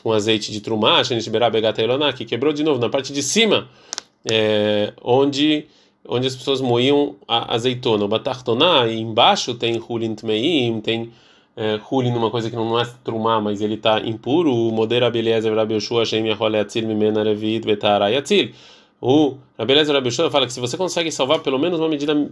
com 0.01 0.11
azeite 0.11 0.51
de 0.51 0.61
Trumá, 0.61 1.03
Shenish 1.03 1.27
Berá 1.27 1.49
Begata 1.49 1.81
Eloná, 1.81 2.11
que 2.11 2.25
quebrou 2.25 2.51
de 2.51 2.63
novo 2.63 2.79
na 2.79 2.89
parte 2.89 3.13
de 3.13 3.21
cima, 3.21 3.69
é, 4.29 4.93
onde 5.03 5.65
onde 6.07 6.25
as 6.25 6.35
pessoas 6.35 6.59
moíam 6.59 7.17
a 7.27 7.53
azeitona. 7.53 8.05
O 8.05 8.07
Batartoná, 8.07 8.87
e 8.87 8.99
embaixo 8.99 9.53
tem 9.53 9.79
Hulin 9.79 10.15
Tmeim, 10.15 10.81
tem 10.81 11.11
é, 11.55 11.79
Hulin, 11.91 12.13
uma 12.13 12.31
coisa 12.31 12.49
que 12.49 12.55
não 12.55 12.79
é 12.79 12.85
Trumá, 13.03 13.39
mas 13.39 13.61
ele 13.61 13.75
está 13.75 13.99
impuro. 13.99 14.51
O 14.51 14.71
Modera 14.71 15.11
Beleza, 15.11 15.53
Rabi 15.53 15.75
Yoshua, 15.75 16.05
Shem 16.05 16.25
Yahole 16.25 16.57
Atzil, 16.57 16.87
Mimena 16.87 17.21
Revit, 17.21 17.65
Betarai 17.65 18.15
Atzil. 18.15 18.51
O 19.01 19.37
Rabeleza 19.57 19.93
Rabishua 19.93 20.29
fala 20.29 20.45
que 20.45 20.53
se 20.53 20.59
você 20.59 20.75
consegue 20.75 21.11
salvar 21.11 21.39
pelo 21.39 21.57
menos 21.57 21.79
uma 21.79 21.89
medida 21.89 22.29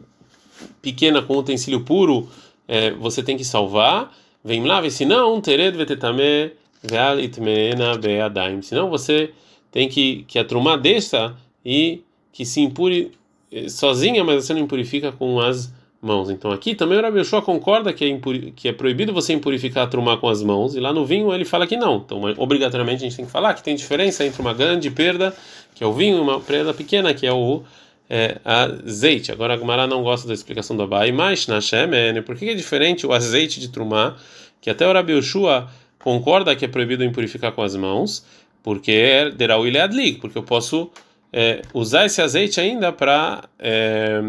pequena 0.81 1.21
com 1.21 1.37
utensílio 1.37 1.81
puro 1.81 2.27
é, 2.67 2.91
você 2.91 3.23
tem 3.23 3.37
que 3.37 3.45
salvar. 3.45 4.13
Vem 4.43 4.63
lá, 4.65 4.81
se 4.89 5.05
não, 5.05 5.39
tered 5.39 5.75
vetetame 5.77 6.51
veal 6.83 7.19
itmeena 7.19 7.97
beadaim. 7.97 8.61
Senão 8.61 8.89
você 8.89 9.31
tem 9.71 9.87
que 9.87 10.23
que 10.27 10.37
a 10.39 10.43
desça 10.77 11.35
e 11.65 12.03
que 12.31 12.45
se 12.45 12.61
impure 12.61 13.11
eh, 13.51 13.69
sozinha, 13.69 14.23
mas 14.23 14.45
você 14.45 14.53
não 14.53 14.61
impurifica 14.61 15.11
com 15.11 15.39
as 15.39 15.73
mãos. 16.01 16.29
Então 16.29 16.51
aqui 16.51 16.75
também 16.75 16.97
o 16.97 17.01
Rabi 17.01 17.19
Yoshua 17.19 17.41
concorda 17.41 17.91
que 17.91 18.05
é, 18.05 18.51
que 18.55 18.67
é 18.67 18.73
proibido 18.73 19.13
você 19.13 19.33
impurificar 19.33 19.85
a 19.85 19.87
trumá 19.87 20.17
com 20.17 20.29
as 20.29 20.43
mãos, 20.43 20.75
e 20.75 20.79
lá 20.79 20.93
no 20.93 21.05
vinho 21.05 21.33
ele 21.33 21.45
fala 21.45 21.65
que 21.65 21.75
não. 21.75 21.97
Então 21.97 22.21
obrigatoriamente 22.37 23.03
a 23.03 23.07
gente 23.07 23.15
tem 23.15 23.25
que 23.25 23.31
falar 23.31 23.53
que 23.53 23.63
tem 23.63 23.75
diferença 23.75 24.25
entre 24.25 24.41
uma 24.41 24.53
grande 24.53 24.89
perda, 24.91 25.35
que 25.73 25.83
é 25.83 25.87
o 25.87 25.93
vinho, 25.93 26.17
e 26.17 26.19
uma 26.19 26.39
perda 26.39 26.73
pequena, 26.73 27.13
que 27.13 27.25
é 27.25 27.33
o 27.33 27.63
é, 28.09 28.37
azeite. 28.43 29.31
Agora 29.31 29.53
a 29.53 29.57
Gumara 29.57 29.87
não 29.87 30.03
gosta 30.03 30.27
da 30.27 30.33
explicação 30.33 30.75
do 30.75 30.83
Abai, 30.83 31.11
mas 31.11 31.47
na 31.47 31.59
Shemen, 31.59 32.21
por 32.21 32.35
que 32.35 32.49
é 32.49 32.53
diferente 32.53 33.05
o 33.05 33.11
azeite 33.11 33.59
de 33.59 33.69
trumá, 33.69 34.15
que 34.61 34.69
até 34.69 34.87
o 34.87 34.93
Rabi 34.93 35.13
Yoshua 35.13 35.69
concorda 35.99 36.55
que 36.55 36.65
é 36.65 36.67
proibido 36.67 37.03
impurificar 37.03 37.51
com 37.51 37.61
as 37.61 37.75
mãos, 37.75 38.25
porque 38.63 38.91
é 38.91 39.29
derau 39.29 39.63
adlig, 39.63 40.19
porque 40.19 40.37
eu 40.37 40.43
posso 40.43 40.89
é, 41.31 41.61
usar 41.73 42.05
esse 42.05 42.21
azeite 42.21 42.59
ainda 42.59 42.91
para 42.91 43.43
é, 43.59 44.21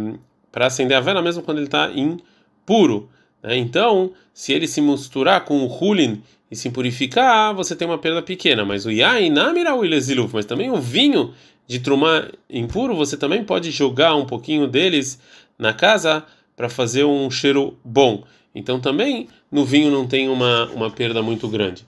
para 0.50 0.66
acender 0.66 0.96
a 0.96 1.00
vela 1.00 1.22
mesmo 1.22 1.42
quando 1.42 1.58
ele 1.58 1.66
está 1.66 1.90
impuro. 1.90 3.08
Né? 3.42 3.56
Então, 3.56 4.12
se 4.32 4.52
ele 4.52 4.66
se 4.66 4.80
misturar 4.80 5.44
com 5.44 5.58
o 5.58 5.66
hulin 5.66 6.22
e 6.50 6.56
se 6.56 6.70
purificar, 6.70 7.54
você 7.54 7.76
tem 7.76 7.86
uma 7.86 7.98
perda 7.98 8.22
pequena. 8.22 8.64
Mas 8.64 8.86
o 8.86 8.90
yain 8.90 9.30
namirau 9.30 9.84
ileziluf, 9.84 10.34
mas 10.34 10.46
também 10.46 10.70
o 10.70 10.80
vinho 10.80 11.32
de 11.66 11.80
trumá 11.80 12.26
impuro, 12.48 12.96
você 12.96 13.16
também 13.16 13.44
pode 13.44 13.70
jogar 13.70 14.14
um 14.16 14.24
pouquinho 14.24 14.66
deles 14.66 15.20
na 15.58 15.74
casa 15.74 16.24
para 16.56 16.68
fazer 16.68 17.04
um 17.04 17.30
cheiro 17.30 17.78
bom. 17.84 18.24
Então 18.54 18.80
também 18.80 19.28
no 19.52 19.64
vinho 19.64 19.90
não 19.90 20.06
tem 20.06 20.28
uma, 20.28 20.66
uma 20.70 20.90
perda 20.90 21.22
muito 21.22 21.46
grande. 21.46 21.86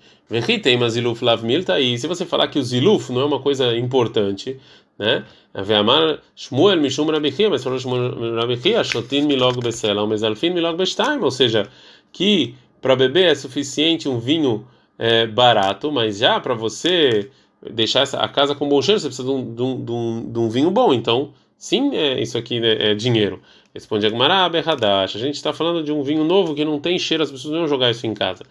tem 0.63 0.77
mas 0.77 0.93
ziluf 0.93 1.25
lav 1.25 1.43
milta 1.43 1.81
e 1.81 1.99
se 1.99 2.07
você 2.07 2.25
falar 2.27 2.49
que 2.49 2.59
o 2.59 2.63
ziluf 2.63 3.11
não 3.11 3.23
é 3.23 3.25
uma 3.25 3.41
coisa 3.41 3.77
importante, 3.77 4.59
né? 5.01 5.25
Ve'amar 5.55 6.21
Shmuel 6.37 6.79
mishum 6.81 7.07
rabichia, 7.11 7.49
mas 7.49 7.65
falou 7.65 7.79
Shmuel 7.79 8.37
rabichia, 8.37 8.85
shotin 8.85 9.23
milog 9.23 9.59
besela, 9.61 10.07
mas 10.07 10.23
alfin 10.23 10.51
milog 10.51 10.77
bestaim, 10.77 11.19
ou 11.21 11.31
seja, 11.31 11.67
que 12.13 12.55
para 12.83 12.95
beber 12.95 13.33
é 13.33 13.35
suficiente 13.35 14.09
um 14.09 14.19
vinho 14.21 14.67
é, 14.99 15.27
barato, 15.27 15.91
mas 15.91 16.19
já 16.19 16.39
para 16.39 16.55
você 16.55 17.31
deixar 17.73 18.05
a 18.15 18.29
casa 18.29 18.55
com 18.55 18.69
bom 18.69 18.81
cheiro, 18.83 19.01
você 19.01 19.07
precisa 19.07 19.27
de 19.27 19.35
um, 19.35 19.55
de 19.55 19.63
um, 19.63 20.33
de 20.33 20.39
um, 20.39 20.49
vinho 20.49 20.71
bom. 20.71 20.93
Então, 20.93 21.33
sim, 21.57 21.95
é, 21.95 22.21
isso 22.21 22.37
aqui 22.37 22.59
é, 22.63 22.91
é 22.91 22.95
dinheiro. 22.95 23.41
Responde 23.75 24.07
Agmará 24.07 24.49
Berradash. 24.49 25.17
A 25.17 25.19
gente 25.19 25.37
está 25.37 25.53
falando 25.53 25.83
de 25.83 25.93
um 25.93 26.03
vinho 26.03 26.25
novo 26.25 26.55
que 26.55 26.65
não 26.65 26.79
tem 26.79 26.99
cheiro, 26.99 27.23
as 27.23 27.31
pessoas 27.31 27.53
não 27.53 27.61
vão 27.61 27.69
jogar 27.69 27.91
isso 27.91 28.07
em 28.07 28.15
casa. 28.15 28.45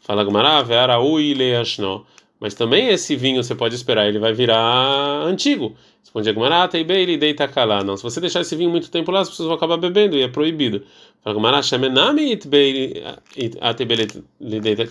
Fala 0.00 0.22
Agmará 0.22 0.62
Vearaui 0.62 1.34
Leashno. 1.34 2.06
Mas 2.38 2.54
também 2.54 2.88
esse 2.88 3.16
vinho 3.16 3.42
você 3.42 3.54
pode 3.54 3.74
esperar, 3.74 4.06
ele 4.06 4.18
vai 4.18 4.32
virar 4.32 5.22
antigo. 5.24 5.74
Responde 6.00 6.28
Agmará 6.28 6.68
Teibeili 6.68 7.16
Deita 7.16 7.48
Kalá. 7.48 7.82
Não, 7.82 7.96
se 7.96 8.02
você 8.02 8.20
deixar 8.20 8.42
esse 8.42 8.54
vinho 8.54 8.70
muito 8.70 8.90
tempo 8.90 9.10
lá, 9.10 9.20
as 9.20 9.28
pessoas 9.28 9.46
vão 9.46 9.56
acabar 9.56 9.76
bebendo 9.76 10.16
e 10.16 10.22
é 10.22 10.28
proibido. 10.28 10.82
Deita 14.38 14.86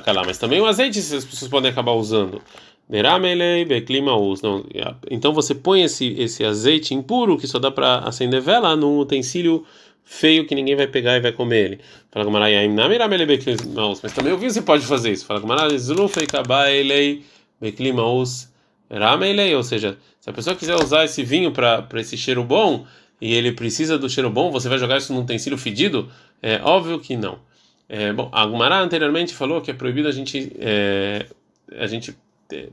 Kalá. 0.00 0.22
Mas 0.24 0.38
também 0.38 0.60
o 0.60 0.66
azeite 0.66 0.98
as 0.98 1.24
pessoas 1.24 1.50
podem 1.50 1.70
acabar 1.70 1.92
usando. 1.92 2.40
Então 5.10 5.32
você 5.32 5.54
põe 5.54 5.82
esse, 5.82 6.06
esse 6.18 6.44
azeite 6.44 6.94
impuro 6.94 7.38
que 7.38 7.46
só 7.46 7.58
dá 7.58 7.70
para 7.70 7.98
acender 7.98 8.40
vela 8.40 8.76
num 8.76 8.98
utensílio 8.98 9.64
feio 10.04 10.46
que 10.46 10.54
ninguém 10.54 10.76
vai 10.76 10.86
pegar 10.86 11.16
e 11.16 11.20
vai 11.20 11.32
comer 11.32 11.64
ele. 11.64 11.80
Fala 12.10 12.24
mas 14.02 14.12
também 14.12 14.32
o 14.32 14.38
vinho 14.38 14.50
você 14.50 14.62
pode 14.62 14.86
fazer 14.86 15.10
isso. 15.12 15.24
Fala 15.24 15.40
ou 19.54 19.62
seja, 19.62 19.98
se 20.20 20.28
a 20.28 20.32
pessoa 20.32 20.54
quiser 20.54 20.76
usar 20.76 21.04
esse 21.04 21.22
vinho 21.22 21.50
para 21.50 21.88
esse 21.94 22.16
cheiro 22.16 22.44
bom 22.44 22.86
e 23.20 23.34
ele 23.34 23.52
precisa 23.52 23.98
do 23.98 24.08
cheiro 24.08 24.30
bom, 24.30 24.50
você 24.50 24.68
vai 24.68 24.78
jogar 24.78 24.98
isso 24.98 25.12
num 25.12 25.20
utensílio 25.20 25.58
fedido? 25.58 26.10
É 26.42 26.60
óbvio 26.62 27.00
que 27.00 27.16
não. 27.16 27.38
É, 27.88 28.12
bom, 28.12 28.28
a 28.32 28.46
Gumara 28.46 28.78
anteriormente 28.78 29.34
falou 29.34 29.60
que 29.60 29.70
é 29.70 29.74
proibido 29.74 30.08
a 30.08 30.12
gente 30.12 30.52
é, 30.58 31.26
a 31.78 31.86
gente 31.86 32.16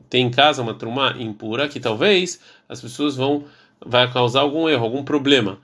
ter 0.09 0.17
em 0.17 0.29
casa 0.29 0.61
uma 0.61 0.73
trumá 0.73 1.15
impura 1.17 1.67
que 1.67 1.79
talvez 1.79 2.39
as 2.67 2.81
pessoas 2.81 3.15
vão 3.15 3.45
vai 3.83 4.11
causar 4.11 4.41
algum 4.41 4.69
erro, 4.69 4.83
algum 4.83 5.03
problema? 5.03 5.59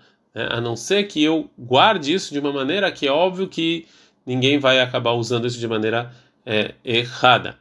A 0.50 0.62
não 0.62 0.76
ser 0.76 1.04
que 1.06 1.23
eu 1.23 1.50
guarde 1.58 2.13
isso 2.13 2.34
de 2.34 2.39
uma 2.39 2.52
maneira 2.52 2.91
que 2.91 3.08
é 3.08 3.12
óbvio 3.12 3.47
que 3.47 3.86
ninguém 4.26 4.60
vai 4.60 4.80
acabar 4.80 5.13
usando 5.13 5.47
isso 5.47 5.60
de 5.60 5.67
maneira 5.67 6.12
é, 6.45 6.73
errada. 6.84 7.58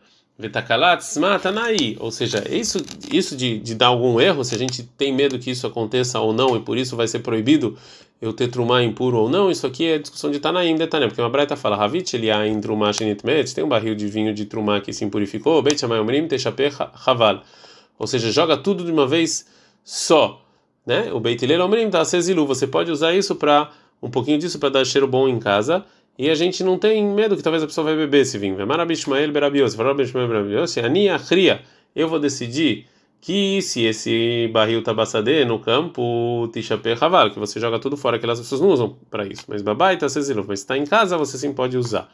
Ou 1.99 2.11
seja, 2.11 2.45
isso 2.51 2.85
isso 3.11 3.35
de, 3.35 3.59
de 3.59 3.75
dar 3.75 3.87
algum 3.87 4.21
erro, 4.21 4.45
se 4.45 4.55
a 4.55 4.59
gente 4.59 4.83
tem 4.83 5.11
medo 5.11 5.39
que 5.39 5.51
isso 5.51 5.67
aconteça 5.67 6.21
ou 6.21 6.33
não 6.33 6.55
e 6.55 6.61
por 6.61 6.77
isso 6.77 6.95
vai 6.95 7.09
ser 7.09 7.21
proibido 7.21 7.79
eu 8.21 8.33
ter 8.33 8.49
trumá 8.49 8.83
impuro 8.83 9.19
ou 9.19 9.29
não, 9.29 9.51
isso 9.51 9.67
aqui 9.67 9.87
é 9.87 9.99
discussão 9.99 10.31
de 10.31 10.39
Tanaim, 10.39 10.77
Tanaim, 10.87 11.09
porque 11.09 11.21
uma 11.21 11.29
breta 11.31 11.55
fala, 11.57 11.83
Havit 11.83 12.17
eliain 12.17 12.61
trumá 12.61 12.93
shenitmet, 12.93 13.55
tem 13.55 13.63
um 13.65 13.69
barril 13.69 13.95
de 13.95 14.07
vinho 14.09 14.33
de 14.33 14.47
trumá 14.47 14.81
que 14.81 14.93
se 14.93 15.05
impurificou, 15.05 15.61
Beit 15.63 15.81
Shammai 15.81 16.01
Omrim 16.01 16.27
techaper 16.27 16.73
haval, 17.07 17.43
ou 17.99 18.07
seja, 18.07 18.31
joga 18.31 18.57
tudo 18.57 18.85
de 18.85 18.91
uma 18.91 19.07
vez 19.07 19.47
só, 19.85 20.46
né? 20.87 21.13
O 21.13 21.19
Beit 21.19 21.45
Hillel 21.45 21.65
Omrim 21.65 21.91
sezilu, 22.05 22.47
você 22.47 22.67
pode 22.67 22.91
usar 22.91 23.13
isso 23.13 23.35
para 23.35 23.71
um 24.01 24.09
pouquinho 24.09 24.39
disso 24.39 24.59
para 24.59 24.69
dar 24.69 24.85
cheiro 24.85 25.09
bom 25.09 25.29
em 25.29 25.39
casa, 25.39 25.85
e 26.19 26.31
a 26.31 26.35
gente 26.35 26.63
não 26.63 26.79
tem 26.79 27.05
medo 27.05 27.37
que 27.37 27.43
talvez 27.43 27.63
a 27.63 27.67
pessoa 27.67 27.85
vai 27.85 27.97
beber 27.97 28.23
esse 28.23 28.39
vinho. 28.39 28.65
Marabishmael 28.67 29.31
berabios, 29.33 29.75
Marabishmael 29.75 30.29
berabios, 30.29 30.79
ani 30.79 31.09
achria, 31.09 31.61
eu 31.95 32.09
vou 32.09 32.19
decidir 32.19 32.87
que 33.21 33.61
se 33.61 33.85
esse 33.85 34.49
barril 34.53 34.83
tabassade 34.83 35.45
no 35.45 35.59
campo, 35.59 36.49
tishape 36.53 36.95
raval, 36.95 37.31
que 37.31 37.39
você 37.39 37.59
joga 37.59 37.79
tudo 37.79 37.97
fora, 37.97 38.19
que 38.19 38.31
as 38.31 38.39
pessoas 38.39 38.61
não 38.61 38.69
usam 38.69 38.97
para 39.11 39.27
isso. 39.27 39.43
Mas 39.49 39.63
babai 39.63 39.97
tá 39.97 40.09
sezilov, 40.09 40.47
mas 40.47 40.61
está 40.61 40.79
em 40.79 40.85
casa, 40.85 41.19
você 41.19 41.37
sim 41.37 41.53
pode 41.53 41.77
usar. 41.77 42.09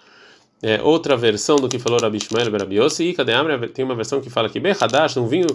É, 0.62 0.80
outra 0.80 1.16
versão 1.16 1.56
do 1.56 1.68
que 1.68 1.78
falou 1.78 2.00
Rabi 2.00 2.20
Shmuel 2.20 2.50
Berabiossi, 2.50 3.04
e 3.04 3.14
cadê 3.14 3.32
Amra? 3.32 3.68
Tem 3.68 3.84
uma 3.84 3.96
versão 3.96 4.20
que 4.20 4.30
fala 4.30 4.48
que 4.48 4.60
Behadash, 4.60 5.16
um 5.16 5.26
vinho 5.26 5.48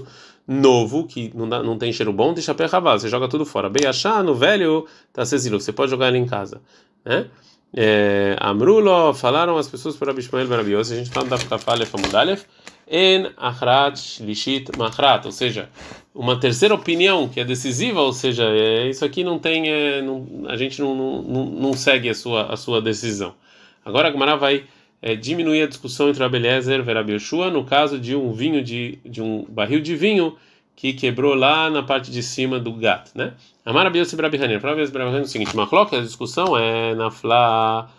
novo, 0.47 1.05
que 1.05 1.31
não, 1.35 1.49
dá, 1.49 1.61
não 1.61 1.77
tem 1.77 1.91
cheiro 1.91 2.13
bom, 2.13 2.33
tishape 2.33 2.65
raval, 2.65 2.97
você 2.97 3.09
joga 3.09 3.27
tudo 3.27 3.45
fora. 3.45 3.69
Beiachá, 3.69 4.23
no 4.23 4.33
velho, 4.33 4.87
tá 5.11 5.25
sezilov, 5.25 5.61
você 5.61 5.73
pode 5.73 5.91
jogar 5.91 6.07
ele 6.07 6.17
em 6.17 6.25
casa. 6.25 6.61
Né? 7.03 7.27
É, 7.75 8.35
Amrulo, 8.39 9.13
falaram 9.13 9.57
as 9.57 9.67
pessoas 9.67 9.95
para 9.97 10.11
Rabi 10.11 10.21
Shmuel 10.21 10.47
Berabiossi, 10.47 10.93
a 10.93 10.97
gente 10.97 11.07
está 11.07 11.21
no 11.21 11.29
Dafkafalef 11.29 11.93
Amudalef, 11.93 12.45
en 12.89 13.29
achrat 13.35 14.21
lishit 14.21 14.71
machrat, 14.77 15.25
ou 15.25 15.31
seja, 15.31 15.69
uma 16.15 16.39
terceira 16.39 16.73
opinião 16.73 17.27
que 17.27 17.39
é 17.39 17.45
decisiva, 17.45 18.01
ou 18.01 18.13
seja, 18.13 18.45
é, 18.45 18.89
isso 18.89 19.03
aqui 19.03 19.23
não 19.23 19.37
tem, 19.37 19.69
é, 19.69 20.01
não, 20.01 20.25
a 20.47 20.55
gente 20.55 20.81
não, 20.81 20.95
não, 20.95 21.45
não, 21.45 21.73
segue 21.73 22.09
a 22.09 22.13
sua, 22.13 22.53
a 22.53 22.55
sua 22.55 22.81
decisão. 22.81 23.35
Agora 23.83 24.07
a 24.07 24.11
Gemara 24.11 24.37
vai 24.37 24.63
é, 25.01 25.15
diminuir 25.15 25.63
a 25.63 25.67
discussão 25.67 26.09
entre 26.09 26.23
Abeliezer 26.23 26.79
e 26.79 26.93
Rabi 26.93 27.13
Yoshua 27.13 27.49
no 27.49 27.63
caso 27.63 27.99
de 27.99 28.15
um 28.15 28.31
vinho 28.31 28.63
de, 28.63 28.99
de 29.05 29.21
um 29.21 29.45
barril 29.49 29.79
de 29.79 29.95
vinho 29.95 30.35
que 30.75 30.93
quebrou 30.93 31.33
lá 31.33 31.69
na 31.69 31.81
parte 31.81 32.11
de 32.11 32.21
cima 32.21 32.59
do 32.59 32.71
gato, 32.71 33.11
né? 33.15 33.33
Amar 33.65 33.85
Rabi 33.85 33.99
Yossi 33.99 34.15
Rabi 34.15 34.37
Hanir, 34.37 34.61
para 34.61 34.69
Rabi 34.75 34.83
Hanir 34.83 35.19
é 35.19 35.21
o 35.21 35.25
seguinte, 35.25 35.55
Machlok, 35.55 35.95
a 35.95 36.01
discussão 36.01 36.55
é 36.55 36.93
na 36.93 37.09
fla 37.09 37.89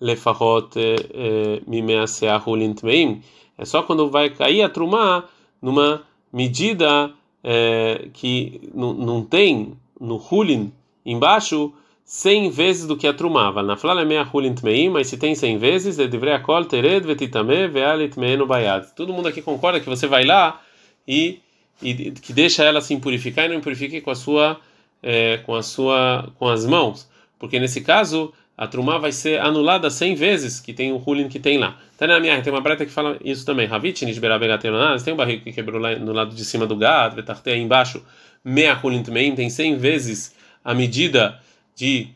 lefachot 0.00 0.76
eh, 0.76 0.96
eh, 1.14 1.62
mimea 1.66 2.06
seahulint 2.06 2.82
meim, 2.82 3.22
é 3.56 3.64
só 3.64 3.82
quando 3.82 4.10
vai 4.10 4.30
cair 4.30 4.62
a 4.62 4.68
trumá 4.68 5.24
numa 5.62 6.02
medida 6.32 7.12
é, 7.42 8.08
que 8.12 8.60
não 8.74 9.22
tem 9.22 9.76
no 10.00 10.16
hulin 10.16 10.72
embaixo 11.06 11.72
100 12.04 12.50
vezes 12.50 12.86
do 12.86 12.96
que 12.96 13.06
a 13.06 13.14
trumá. 13.14 13.50
Na 13.62 13.76
flala 13.76 14.04
meia 14.04 14.28
hulin 14.30 14.54
tmeim, 14.54 14.90
mas 14.90 15.08
se 15.08 15.16
tem 15.16 15.34
100 15.34 15.58
vezes, 15.58 15.98
é 15.98 16.06
devrei 16.06 16.34
akol 16.34 16.64
tered 16.64 17.06
vetitame 17.06 17.66
vealit 17.68 18.18
meenu 18.18 18.46
bayad. 18.46 18.86
Todo 18.94 19.12
mundo 19.12 19.28
aqui 19.28 19.40
concorda 19.40 19.80
que 19.80 19.88
você 19.88 20.06
vai 20.06 20.24
lá 20.24 20.60
e, 21.08 21.40
e 21.82 22.10
que 22.12 22.32
deixa 22.32 22.62
ela 22.62 22.80
se 22.80 22.92
impurificar 22.92 23.46
e 23.46 23.48
não 23.48 23.56
impurifique 23.56 24.00
com 24.02 24.10
a 24.10 24.14
sua 24.14 24.60
é, 25.02 25.38
com 25.38 25.54
a 25.54 25.62
sua 25.62 26.30
com 26.38 26.48
as 26.48 26.66
mãos, 26.66 27.08
porque 27.38 27.58
nesse 27.58 27.80
caso 27.80 28.32
a 28.56 28.68
trumá 28.68 28.98
vai 28.98 29.10
ser 29.10 29.40
anulada 29.40 29.90
100 29.90 30.14
vezes, 30.14 30.60
que 30.60 30.72
tem 30.72 30.92
o 30.92 31.02
hulin 31.04 31.28
que 31.28 31.40
tem 31.40 31.58
lá. 31.58 31.76
Tá 31.98 32.06
na 32.06 32.20
minha, 32.20 32.40
tem 32.40 32.52
uma 32.52 32.60
breta 32.60 32.86
que 32.86 32.92
fala 32.92 33.18
isso 33.24 33.44
também. 33.44 33.66
Havit 33.68 34.04
nishberabegateronas, 34.04 35.02
tem 35.02 35.12
um 35.12 35.16
barril 35.16 35.40
que 35.40 35.52
quebrou 35.52 35.80
lá 35.80 35.96
no 35.96 36.12
lado 36.12 36.34
de 36.34 36.44
cima 36.44 36.64
do 36.64 36.76
gado, 36.76 37.16
vetarte 37.16 37.50
aí 37.50 37.60
embaixo, 37.60 38.04
meia 38.44 38.78
hulin 38.80 39.02
também, 39.02 39.34
tem 39.34 39.50
100 39.50 39.76
vezes 39.76 40.34
a 40.64 40.72
medida 40.72 41.40
de 41.74 42.08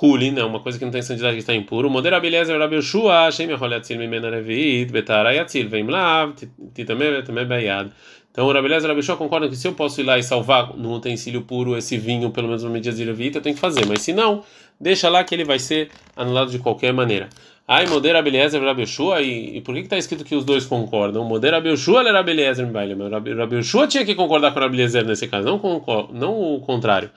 hulin, 0.00 0.38
é 0.38 0.44
uma 0.44 0.60
coisa 0.60 0.78
que 0.78 0.84
não 0.84 0.92
tem 0.92 1.02
santidade 1.02 1.34
que 1.34 1.40
está 1.40 1.54
impuro. 1.54 1.88
Modera 1.88 2.18
beleza, 2.18 2.56
Rabi 2.58 2.76
Yoshua, 2.76 3.30
Shem 3.30 3.48
Yaholetzil 3.48 3.98
Mimena 3.98 4.30
Revit, 4.30 4.92
Betara 4.92 5.32
Yatzil, 5.32 5.68
Vem 5.68 5.86
Lav, 5.86 6.34
Titame, 6.74 7.10
Betame 7.10 7.44
Bayad. 7.44 7.90
Então 8.36 8.46
o 8.46 8.52
Rabeleza 8.52 8.86
e 8.86 8.90
o 8.90 8.92
Rabishua 8.92 9.16
concordam 9.16 9.48
que 9.48 9.56
se 9.56 9.66
eu 9.66 9.72
posso 9.72 9.98
ir 9.98 10.04
lá 10.04 10.18
e 10.18 10.22
salvar 10.22 10.76
num 10.76 10.92
utensílio 10.92 11.40
puro 11.40 11.74
esse 11.74 11.96
vinho, 11.96 12.28
pelo 12.28 12.48
menos 12.48 12.62
uma 12.62 12.70
medida 12.70 12.94
de 12.94 13.02
levita, 13.02 13.38
eu 13.38 13.42
tenho 13.42 13.54
que 13.54 13.60
fazer. 13.62 13.86
Mas 13.86 14.02
se 14.02 14.12
não, 14.12 14.44
deixa 14.78 15.08
lá 15.08 15.24
que 15.24 15.34
ele 15.34 15.42
vai 15.42 15.58
ser 15.58 15.88
anulado 16.14 16.50
de 16.50 16.58
qualquer 16.58 16.92
maneira. 16.92 17.30
Ai, 17.66 17.86
modera 17.86 18.22
e 18.22 18.58
Rabishua, 18.58 19.22
e, 19.22 19.56
e 19.56 19.60
por 19.62 19.74
que 19.74 19.80
está 19.80 19.96
escrito 19.96 20.22
que 20.22 20.34
os 20.34 20.44
dois 20.44 20.66
concordam? 20.66 21.24
Modera 21.24 21.56
Rabishua 21.56 22.02
e 22.02 22.12
Rabeleza 22.12 22.62
em 22.62 22.70
baile. 22.70 22.94
Rabishua 23.34 23.86
tinha 23.86 24.04
que 24.04 24.14
concordar 24.14 24.52
com 24.52 24.58
o 24.58 24.62
Rabeleza 24.62 25.00
nesse 25.00 25.26
caso, 25.28 25.46
não, 25.46 25.82
não 26.12 26.56
o 26.56 26.60
contrário. 26.60 27.10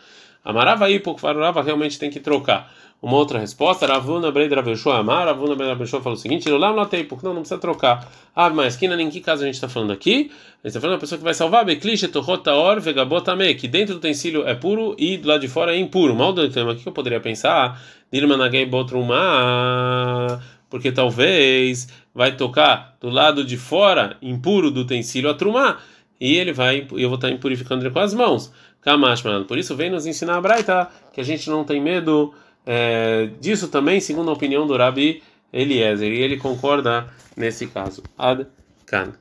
Amarava 0.44 0.86
aí, 0.86 1.00
porque 1.00 1.22
Farurava 1.22 1.62
realmente 1.62 2.00
tem 2.00 2.10
que 2.10 2.20
trocar. 2.20 2.72
Uma 3.02 3.16
outra 3.16 3.40
resposta, 3.40 3.88
Ravuna 3.88 4.30
Breid 4.30 4.54
Raveshua 4.54 4.98
Amar, 4.98 5.26
Ravuna 5.26 5.56
Breid 5.56 5.72
Raveshua 5.72 6.02
falou 6.02 6.18
o 6.18 6.22
seguinte: 6.22 6.50
Lá 6.50 6.74
não 6.74 6.86
tem, 6.86 7.06
porque 7.06 7.26
não, 7.26 7.34
não 7.34 7.42
precisa 7.42 7.60
trocar. 7.60 8.06
Ah, 8.36 8.50
mas 8.50 8.76
que 8.76 8.86
em 8.88 9.10
que 9.10 9.22
caso 9.22 9.44
a 9.44 9.46
gente 9.46 9.56
está 9.56 9.70
falando 9.70 9.94
aqui? 9.94 10.32
A 10.62 10.68
gente 10.68 10.68
está 10.68 10.82
falando 10.82 10.98
da 10.98 11.00
pessoa 11.00 11.18
que 11.18 11.24
vai 11.24 11.34
salvar 11.34 11.64
Beklish, 11.64 12.06
Torrotaor, 12.10 12.82
Vegabotame, 12.82 13.56
que 13.56 13.70
dentro 13.70 13.94
do 13.94 14.00
utensílio 14.00 14.46
é 14.46 14.54
puro 14.54 14.96
e 14.98 15.18
do 15.18 15.30
lado 15.30 15.40
de 15.40 15.48
fora 15.48 15.74
é 15.74 15.80
impuro. 15.80 16.14
Mal 16.14 16.34
do 16.34 16.50
tema, 16.50 16.74
o 16.74 16.76
que 16.76 16.86
eu 16.86 16.92
poderia 16.92 17.22
pensar? 17.22 17.82
Dirmanagay 18.12 18.66
Botruma, 18.66 20.42
porque 20.70 20.92
talvez 20.92 21.88
vai 22.14 22.36
tocar 22.36 22.98
do 23.00 23.10
lado 23.10 23.46
de 23.46 23.56
fora, 23.56 24.18
impuro 24.22 24.70
do 24.70 24.82
utensílio, 24.82 25.30
a 25.30 25.34
trumá, 25.34 25.78
e 26.20 26.36
ele 26.36 26.52
vai, 26.52 26.88
eu 26.92 27.10
vou 27.10 27.16
estar 27.16 27.30
impurificando 27.30 27.84
ele 27.84 27.94
com 27.94 28.00
as 28.00 28.14
mãos. 28.14 28.52
Kamash, 28.82 29.24
Por 29.48 29.58
isso, 29.58 29.76
vem 29.76 29.90
nos 29.90 30.06
ensinar 30.06 30.38
a 30.38 30.42
Braita 30.42 30.90
que 31.14 31.22
a 31.22 31.24
gente 31.24 31.50
não 31.50 31.64
tem 31.64 31.82
medo 31.82 32.34
é, 32.66 33.30
disso 33.40 33.68
também, 33.68 34.00
segundo 34.00 34.30
a 34.30 34.34
opinião 34.34 34.66
do 34.68 34.76
Rabi 34.76 35.24
Eliezer, 35.52 36.12
e 36.12 36.22
ele 36.22 36.38
concorda 36.38 37.08
nesse 37.36 37.68
caso. 37.68 38.04
Ad 38.18 38.46
Kan. 38.86 39.14